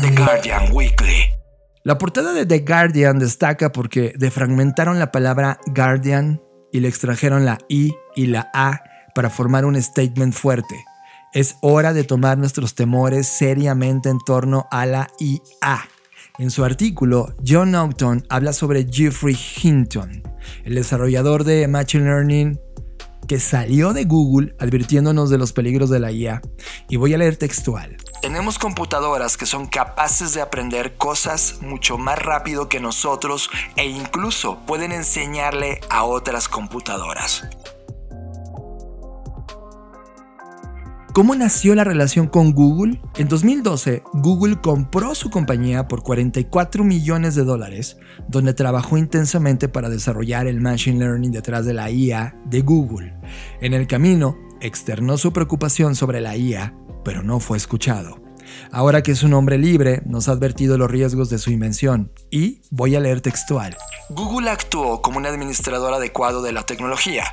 [0.00, 1.24] The Guardian Weekly.
[1.84, 6.40] La portada de The Guardian destaca porque defragmentaron la palabra Guardian
[6.72, 8.82] y le extrajeron la I y la A
[9.14, 10.84] para formar un statement fuerte.
[11.32, 15.88] Es hora de tomar nuestros temores seriamente en torno a la IA.
[16.38, 20.22] En su artículo, John Naughton habla sobre Jeffrey Hinton,
[20.64, 22.60] el desarrollador de Machine Learning
[23.26, 26.42] que salió de Google advirtiéndonos de los peligros de la IA.
[26.88, 27.96] Y voy a leer textual.
[28.22, 34.58] Tenemos computadoras que son capaces de aprender cosas mucho más rápido que nosotros e incluso
[34.66, 37.44] pueden enseñarle a otras computadoras.
[41.18, 43.02] ¿Cómo nació la relación con Google?
[43.16, 47.96] En 2012, Google compró su compañía por 44 millones de dólares,
[48.28, 53.16] donde trabajó intensamente para desarrollar el Machine Learning detrás de la IA de Google.
[53.60, 56.72] En el camino, externó su preocupación sobre la IA,
[57.04, 58.22] pero no fue escuchado.
[58.70, 62.12] Ahora que es un hombre libre, nos ha advertido los riesgos de su invención.
[62.30, 63.76] Y voy a leer textual.
[64.10, 67.24] Google actuó como un administrador adecuado de la tecnología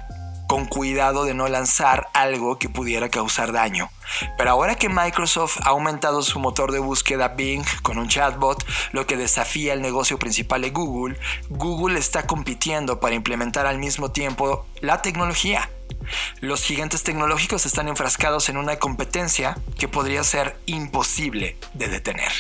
[0.48, 3.90] con cuidado de no lanzar algo que pudiera causar daño.
[4.38, 9.08] Pero ahora que Microsoft ha aumentado su motor de búsqueda Bing con un chatbot, lo
[9.08, 11.18] que desafía el negocio principal de Google,
[11.50, 15.70] Google está compitiendo para implementar al mismo tiempo la tecnología.
[16.40, 22.32] Los gigantes tecnológicos están enfrascados en una competencia que podría ser imposible de detener.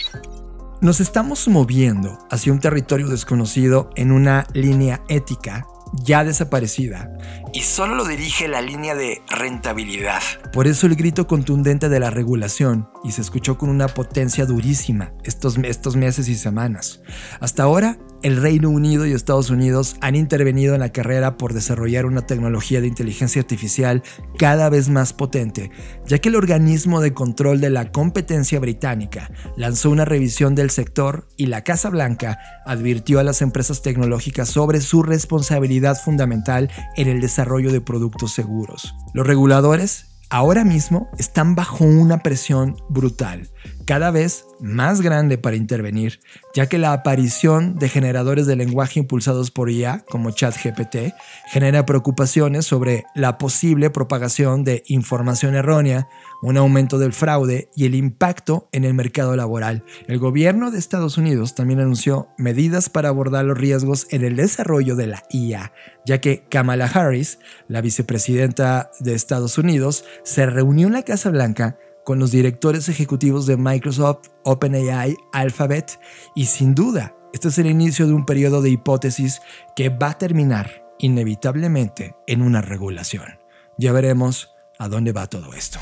[0.82, 7.10] Nos estamos moviendo hacia un territorio desconocido en una línea ética ya desaparecida,
[7.54, 10.22] y solo lo dirige la línea de rentabilidad.
[10.52, 15.14] Por eso el grito contundente de la regulación, y se escuchó con una potencia durísima
[15.24, 17.02] estos, estos meses y semanas.
[17.40, 22.08] Hasta ahora, el Reino Unido y Estados Unidos han intervenido en la carrera por desarrollar
[22.08, 24.02] una tecnología de inteligencia artificial
[24.40, 25.70] cada vez más potente,
[26.08, 31.28] ya que el organismo de control de la competencia británica lanzó una revisión del sector
[31.38, 37.22] y la Casa Blanca advirtió a las empresas tecnológicas sobre su responsabilidad fundamental en el
[37.22, 38.96] desarrollo de productos seguros.
[39.14, 43.50] Los reguladores ahora mismo están bajo una presión brutal
[43.86, 46.20] cada vez más grande para intervenir,
[46.56, 51.14] ya que la aparición de generadores de lenguaje impulsados por IA, como ChatGPT,
[51.48, 56.08] genera preocupaciones sobre la posible propagación de información errónea,
[56.42, 59.84] un aumento del fraude y el impacto en el mercado laboral.
[60.08, 64.96] El gobierno de Estados Unidos también anunció medidas para abordar los riesgos en el desarrollo
[64.96, 65.74] de la IA,
[66.06, 71.78] ya que Kamala Harris, la vicepresidenta de Estados Unidos, se reunió en la Casa Blanca
[72.04, 76.00] con los directores ejecutivos de Microsoft, OpenAI, Alphabet
[76.36, 79.42] y sin duda, este es el inicio de un periodo de hipótesis
[79.76, 83.40] que va a terminar inevitablemente en una regulación.
[83.78, 85.80] Ya veremos a dónde va todo esto.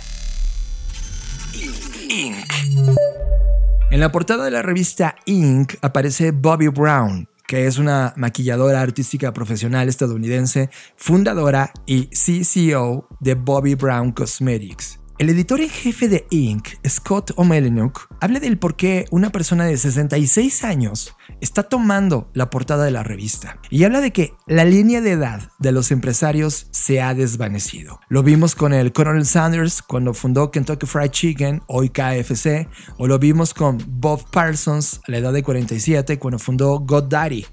[3.89, 5.73] En la portada de la revista Inc.
[5.81, 13.73] aparece Bobby Brown, que es una maquilladora artística profesional estadounidense, fundadora y CCO de Bobby
[13.73, 14.99] Brown Cosmetics.
[15.23, 19.77] El editor en jefe de Inc., Scott O'Melenuk, habla del por qué una persona de
[19.77, 24.99] 66 años está tomando la portada de la revista y habla de que la línea
[24.99, 28.01] de edad de los empresarios se ha desvanecido.
[28.09, 32.67] Lo vimos con el Colonel Sanders cuando fundó Kentucky Fried Chicken, hoy KFC,
[32.97, 37.45] o lo vimos con Bob Parsons a la edad de 47 cuando fundó GoDaddy.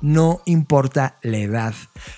[0.00, 1.74] No importa la edad,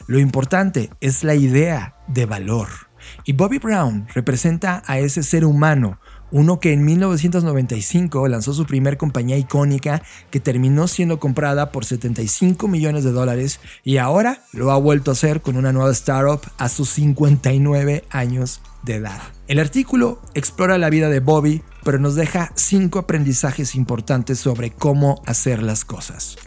[0.07, 2.88] lo importante es la idea de valor.
[3.29, 6.01] Y Bobby Brown representa a ese ser humano,
[6.31, 10.01] uno que en 1995 lanzó su primer compañía icónica
[10.31, 15.13] que terminó siendo comprada por 75 millones de dólares y ahora lo ha vuelto a
[15.13, 19.21] hacer con una nueva startup a sus 59 años de edad.
[19.47, 25.21] El artículo explora la vida de Bobby, pero nos deja cinco aprendizajes importantes sobre cómo
[25.27, 26.39] hacer las cosas.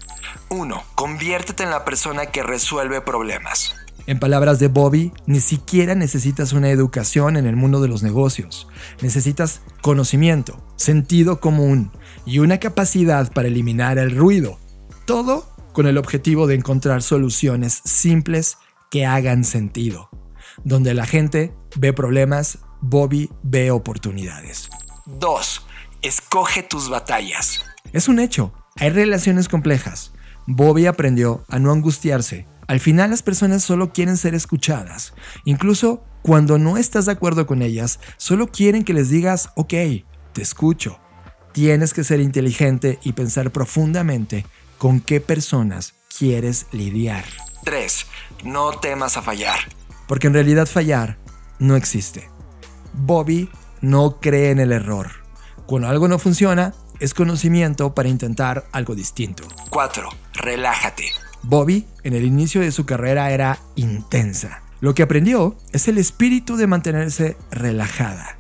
[0.49, 0.83] 1.
[0.95, 3.75] Conviértete en la persona que resuelve problemas.
[4.07, 8.67] En palabras de Bobby, ni siquiera necesitas una educación en el mundo de los negocios.
[9.01, 11.91] Necesitas conocimiento, sentido común
[12.25, 14.57] y una capacidad para eliminar el ruido.
[15.05, 18.57] Todo con el objetivo de encontrar soluciones simples
[18.89, 20.09] que hagan sentido.
[20.63, 24.69] Donde la gente ve problemas, Bobby ve oportunidades.
[25.05, 25.65] 2.
[26.01, 27.63] Escoge tus batallas.
[27.93, 30.13] Es un hecho, hay relaciones complejas.
[30.47, 35.13] Bobby aprendió a no angustiarse al final las personas solo quieren ser escuchadas.
[35.43, 39.73] Incluso cuando no estás de acuerdo con ellas, solo quieren que les digas, ok,
[40.31, 40.97] te escucho.
[41.51, 44.45] Tienes que ser inteligente y pensar profundamente
[44.77, 47.25] con qué personas quieres lidiar.
[47.65, 48.05] 3.
[48.45, 49.59] No temas a fallar.
[50.07, 51.17] Porque en realidad fallar
[51.59, 52.29] no existe.
[52.93, 53.49] Bobby
[53.81, 55.11] no cree en el error.
[55.65, 59.43] Cuando algo no funciona, es conocimiento para intentar algo distinto.
[59.71, 60.07] 4.
[60.35, 61.11] Relájate.
[61.43, 64.61] Bobby, en el inicio de su carrera, era intensa.
[64.79, 68.37] Lo que aprendió es el espíritu de mantenerse relajada.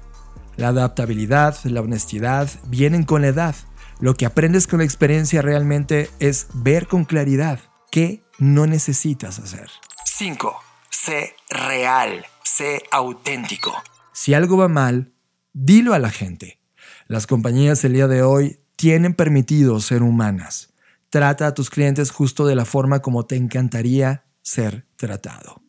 [0.57, 3.55] La adaptabilidad, la honestidad vienen con la edad.
[3.99, 7.59] Lo que aprendes con la experiencia realmente es ver con claridad
[7.91, 9.69] qué no necesitas hacer.
[10.05, 10.55] 5.
[10.89, 13.71] Sé real, sé auténtico.
[14.13, 15.13] Si algo va mal,
[15.53, 16.59] dilo a la gente.
[17.07, 20.70] Las compañías el día de hoy tienen permitido ser humanas.
[21.11, 25.61] Trata a tus clientes justo de la forma como te encantaría ser tratado.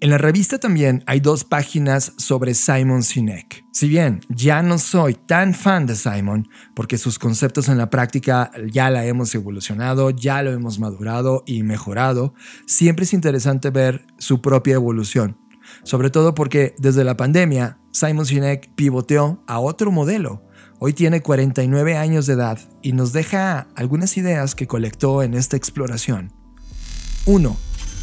[0.00, 3.64] En la revista también hay dos páginas sobre Simon Sinek.
[3.72, 8.52] Si bien ya no soy tan fan de Simon, porque sus conceptos en la práctica
[8.70, 12.34] ya la hemos evolucionado, ya lo hemos madurado y mejorado,
[12.66, 15.36] siempre es interesante ver su propia evolución.
[15.82, 20.43] Sobre todo porque desde la pandemia, Simon Sinek pivoteó a otro modelo.
[20.78, 25.56] Hoy tiene 49 años de edad y nos deja algunas ideas que colectó en esta
[25.56, 26.32] exploración.
[27.26, 27.56] 1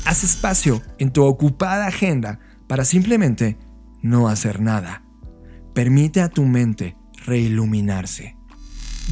[0.05, 3.57] Haz espacio en tu ocupada agenda para simplemente
[4.01, 5.03] no hacer nada.
[5.74, 8.36] Permite a tu mente reiluminarse.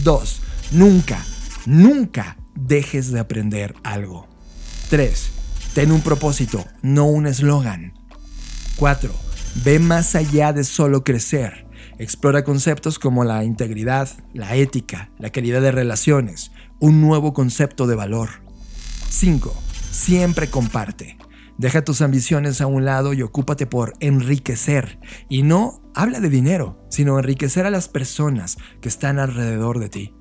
[0.04, 0.42] 2.
[0.72, 1.24] Nunca,
[1.66, 4.28] nunca dejes de aprender algo.
[4.90, 5.32] 3.
[5.76, 7.94] Ten un propósito, no un eslogan.
[8.78, 9.14] 4.
[9.64, 11.69] Ve más allá de solo crecer.
[12.00, 17.96] Explora conceptos como la integridad, la ética, la calidad de relaciones, un nuevo concepto de
[17.96, 18.30] valor.
[19.10, 19.54] 5
[19.92, 21.18] Siempre comparte.
[21.58, 24.98] Deja tus ambiciones a un lado y ocúpate por enriquecer.
[25.28, 30.14] Y no habla de dinero, sino enriquecer a las personas que están alrededor de ti.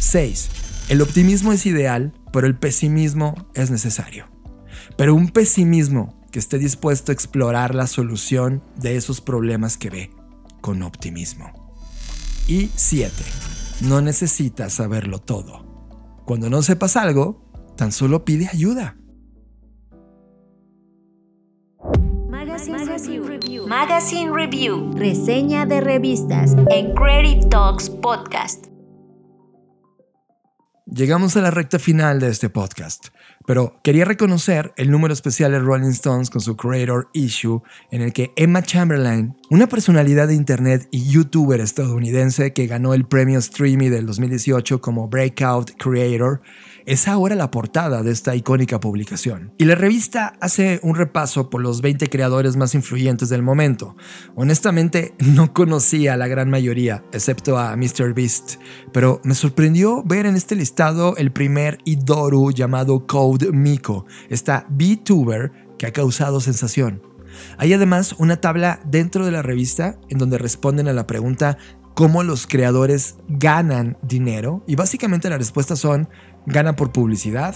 [0.00, 0.48] 6.
[0.88, 4.26] El optimismo es ideal, pero el pesimismo es necesario.
[4.98, 10.15] Pero un pesimismo que esté dispuesto a explorar la solución de esos problemas que ve
[10.66, 11.78] con optimismo.
[12.46, 13.14] Y 7.
[13.82, 15.64] No necesitas saberlo todo.
[16.26, 17.46] Cuando no sepas algo,
[17.76, 18.96] Tan solo pide ayuda.
[22.30, 23.66] Magazine, Review.
[23.66, 24.92] Magazine Review.
[24.94, 28.66] Reseña de revistas en Creative Talks Podcast.
[30.86, 33.08] Llegamos a la recta final de este podcast,
[33.46, 38.12] pero quería reconocer el número especial de Rolling Stones con su Creator Issue, en el
[38.12, 43.88] que Emma Chamberlain, una personalidad de Internet y youtuber estadounidense que ganó el premio Streamy
[43.88, 46.42] del 2018 como Breakout Creator,
[46.86, 49.52] es ahora la portada de esta icónica publicación.
[49.58, 53.96] Y la revista hace un repaso por los 20 creadores más influyentes del momento.
[54.36, 58.14] Honestamente, no conocía a la gran mayoría, excepto a Mr.
[58.14, 58.60] Beast,
[58.92, 65.52] pero me sorprendió ver en este listado el primer Idoru llamado Code Miko, esta VTuber
[65.78, 67.02] que ha causado sensación.
[67.58, 71.58] Hay además una tabla dentro de la revista en donde responden a la pregunta
[71.94, 76.08] cómo los creadores ganan dinero y básicamente las respuestas son
[76.46, 77.54] ganan por publicidad,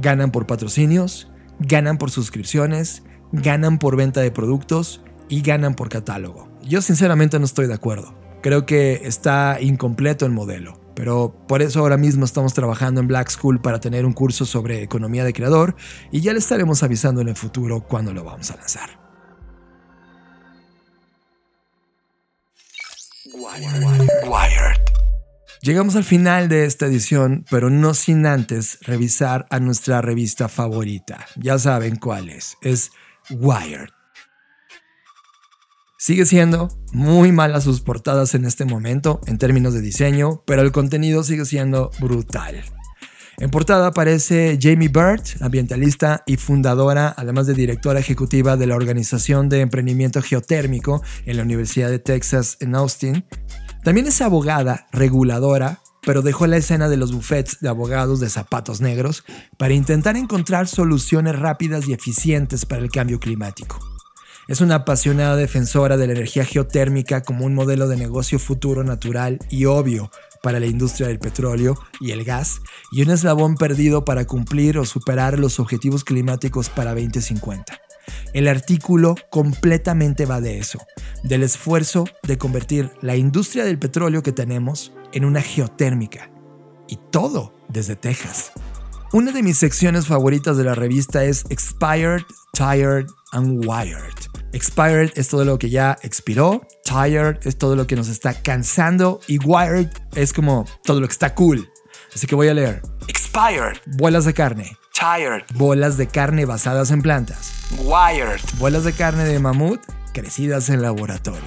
[0.00, 3.02] ganan por patrocinios, ganan por suscripciones,
[3.32, 6.48] ganan por venta de productos y ganan por catálogo.
[6.62, 8.14] Yo sinceramente no estoy de acuerdo.
[8.42, 10.85] Creo que está incompleto el modelo.
[10.96, 14.82] Pero por eso ahora mismo estamos trabajando en Black School para tener un curso sobre
[14.82, 15.76] economía de creador
[16.10, 18.98] y ya le estaremos avisando en el futuro cuando lo vamos a lanzar.
[23.34, 24.80] Wired.
[25.60, 31.26] Llegamos al final de esta edición, pero no sin antes revisar a nuestra revista favorita.
[31.36, 32.56] Ya saben cuál es.
[32.62, 32.90] Es
[33.30, 33.95] Wired.
[35.98, 40.70] Sigue siendo muy mala sus portadas en este momento en términos de diseño, pero el
[40.70, 42.62] contenido sigue siendo brutal.
[43.38, 49.48] En portada aparece Jamie Bird, ambientalista y fundadora, además de directora ejecutiva de la Organización
[49.48, 53.24] de Emprendimiento Geotérmico en la Universidad de Texas en Austin.
[53.82, 58.82] También es abogada, reguladora, pero dejó la escena de los buffets de abogados de zapatos
[58.82, 59.24] negros
[59.58, 63.95] para intentar encontrar soluciones rápidas y eficientes para el cambio climático.
[64.48, 69.40] Es una apasionada defensora de la energía geotérmica como un modelo de negocio futuro natural
[69.50, 72.60] y obvio para la industria del petróleo y el gas
[72.92, 77.76] y un eslabón perdido para cumplir o superar los objetivos climáticos para 2050.
[78.34, 80.78] El artículo completamente va de eso,
[81.24, 86.30] del esfuerzo de convertir la industria del petróleo que tenemos en una geotérmica.
[86.86, 88.52] Y todo desde Texas.
[89.12, 92.22] Una de mis secciones favoritas de la revista es Expired,
[92.52, 94.25] Tired and Wired.
[94.56, 99.20] Expired es todo lo que ya expiró, tired es todo lo que nos está cansando
[99.26, 101.70] y wired es como todo lo que está cool.
[102.14, 102.80] Así que voy a leer.
[103.06, 104.78] Expired, bolas de carne.
[104.98, 105.42] Tired.
[105.56, 107.52] Bolas de carne basadas en plantas.
[107.80, 108.40] Wired.
[108.56, 109.78] Bolas de carne de mamut
[110.14, 111.42] crecidas en laboratorio.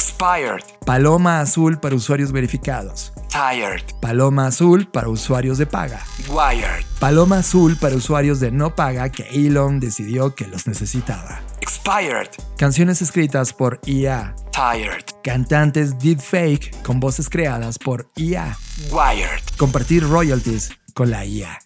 [0.00, 0.64] Expired.
[0.86, 3.12] Paloma azul para usuarios verificados.
[3.28, 3.82] Tired.
[4.00, 6.00] Paloma azul para usuarios de paga.
[6.26, 6.86] Wired.
[6.98, 11.42] Paloma azul para usuarios de no paga que Elon decidió que los necesitaba.
[11.60, 12.30] Expired.
[12.56, 14.34] Canciones escritas por IA.
[14.52, 15.04] Tired.
[15.22, 18.56] Cantantes deepfake con voces creadas por IA.
[18.90, 19.42] Wired.
[19.58, 21.58] Compartir royalties con la IA.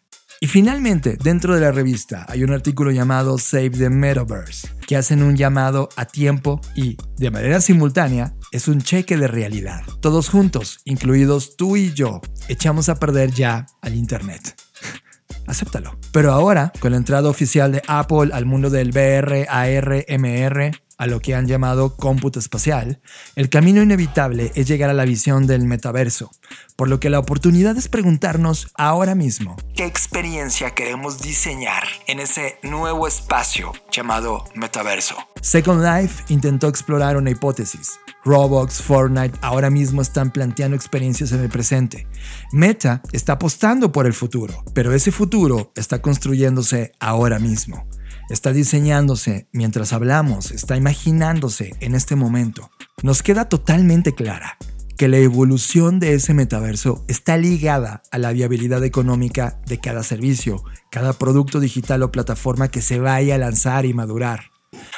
[0.45, 5.23] Y finalmente, dentro de la revista hay un artículo llamado Save the Metaverse, que hacen
[5.23, 9.81] un llamado a tiempo y, de manera simultánea, es un cheque de realidad.
[10.03, 14.55] Todos juntos, incluidos tú y yo, echamos a perder ya al Internet.
[15.47, 15.99] Acéptalo.
[16.13, 21.07] Pero ahora, con la entrada oficial de Apple al mundo del VR, AR, MR, a
[21.07, 23.01] lo que han llamado cómputo espacial,
[23.37, 26.31] el camino inevitable es llegar a la visión del metaverso,
[26.77, 32.59] por lo que la oportunidad es preguntarnos ahora mismo, ¿qué experiencia queremos diseñar en ese
[32.63, 35.17] nuevo espacio llamado metaverso?
[35.41, 37.99] Second Life intentó explorar una hipótesis.
[38.25, 42.07] Roblox, Fortnite ahora mismo están planteando experiencias en el presente.
[42.53, 47.87] Meta está apostando por el futuro, pero ese futuro está construyéndose ahora mismo
[48.31, 52.71] está diseñándose mientras hablamos, está imaginándose en este momento.
[53.03, 54.57] Nos queda totalmente clara
[54.97, 60.63] que la evolución de ese metaverso está ligada a la viabilidad económica de cada servicio,
[60.91, 64.53] cada producto digital o plataforma que se vaya a lanzar y madurar.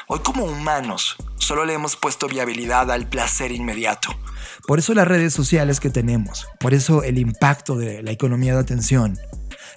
[0.09, 4.11] Hoy como humanos solo le hemos puesto viabilidad al placer inmediato.
[4.67, 8.61] Por eso las redes sociales que tenemos, por eso el impacto de la economía de
[8.61, 9.19] atención,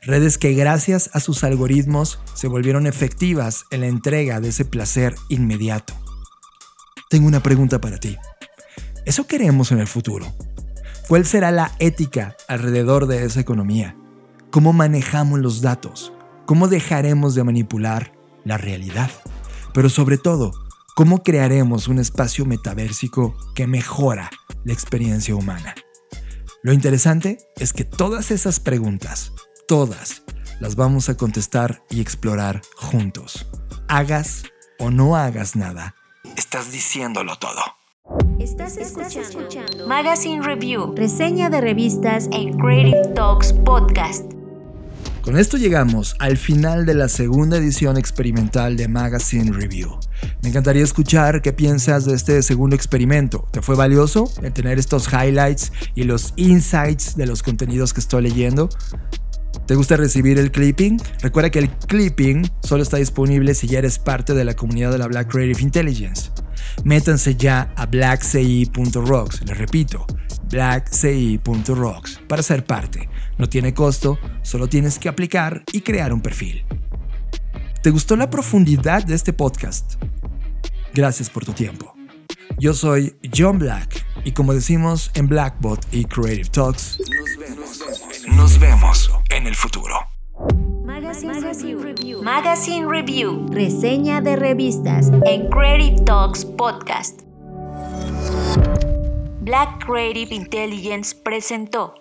[0.01, 5.15] Redes que gracias a sus algoritmos se volvieron efectivas en la entrega de ese placer
[5.27, 5.93] inmediato.
[7.09, 8.17] Tengo una pregunta para ti.
[9.05, 10.33] ¿Eso queremos en el futuro?
[11.07, 13.97] ¿Cuál será la ética alrededor de esa economía?
[14.51, 16.13] ¿Cómo manejamos los datos?
[16.45, 18.13] ¿Cómo dejaremos de manipular
[18.45, 19.11] la realidad?
[19.73, 20.51] Pero sobre todo,
[20.95, 24.29] ¿cómo crearemos un espacio metaversico que mejora
[24.63, 25.75] la experiencia humana?
[26.61, 29.33] Lo interesante es que todas esas preguntas
[29.69, 30.23] todas
[30.59, 33.45] las vamos a contestar y explorar juntos.
[33.87, 34.45] Hagas
[34.79, 35.93] o no hagas nada,
[36.35, 37.61] estás diciéndolo todo.
[38.39, 44.31] Estás escuchando, Magazine Review, reseña de revistas en Creative Talks Podcast.
[45.21, 49.99] Con esto llegamos al final de la segunda edición experimental de Magazine Review.
[50.41, 53.47] Me encantaría escuchar qué piensas de este segundo experimento.
[53.51, 58.23] ¿Te fue valioso el tener estos highlights y los insights de los contenidos que estoy
[58.23, 58.69] leyendo?
[59.65, 60.99] ¿Te gusta recibir el clipping?
[61.21, 64.97] Recuerda que el clipping solo está disponible si ya eres parte de la comunidad de
[64.97, 66.31] la Black Creative Intelligence.
[66.83, 70.05] Métanse ya a blackci.rocks, les repito,
[70.49, 73.09] blackci.rocks para ser parte.
[73.37, 76.65] No tiene costo, solo tienes que aplicar y crear un perfil.
[77.83, 79.95] ¿Te gustó la profundidad de este podcast?
[80.93, 81.93] Gracias por tu tiempo.
[82.57, 86.97] Yo soy John Black y como decimos en Blackbot y Creative Talks,
[88.35, 89.95] nos vemos, en el futuro.
[92.23, 93.47] Magazine, Review.
[93.51, 97.21] Reseña de revistas en Creative Talks Podcast.
[99.41, 101.95] Black Creative Intelligence presentó.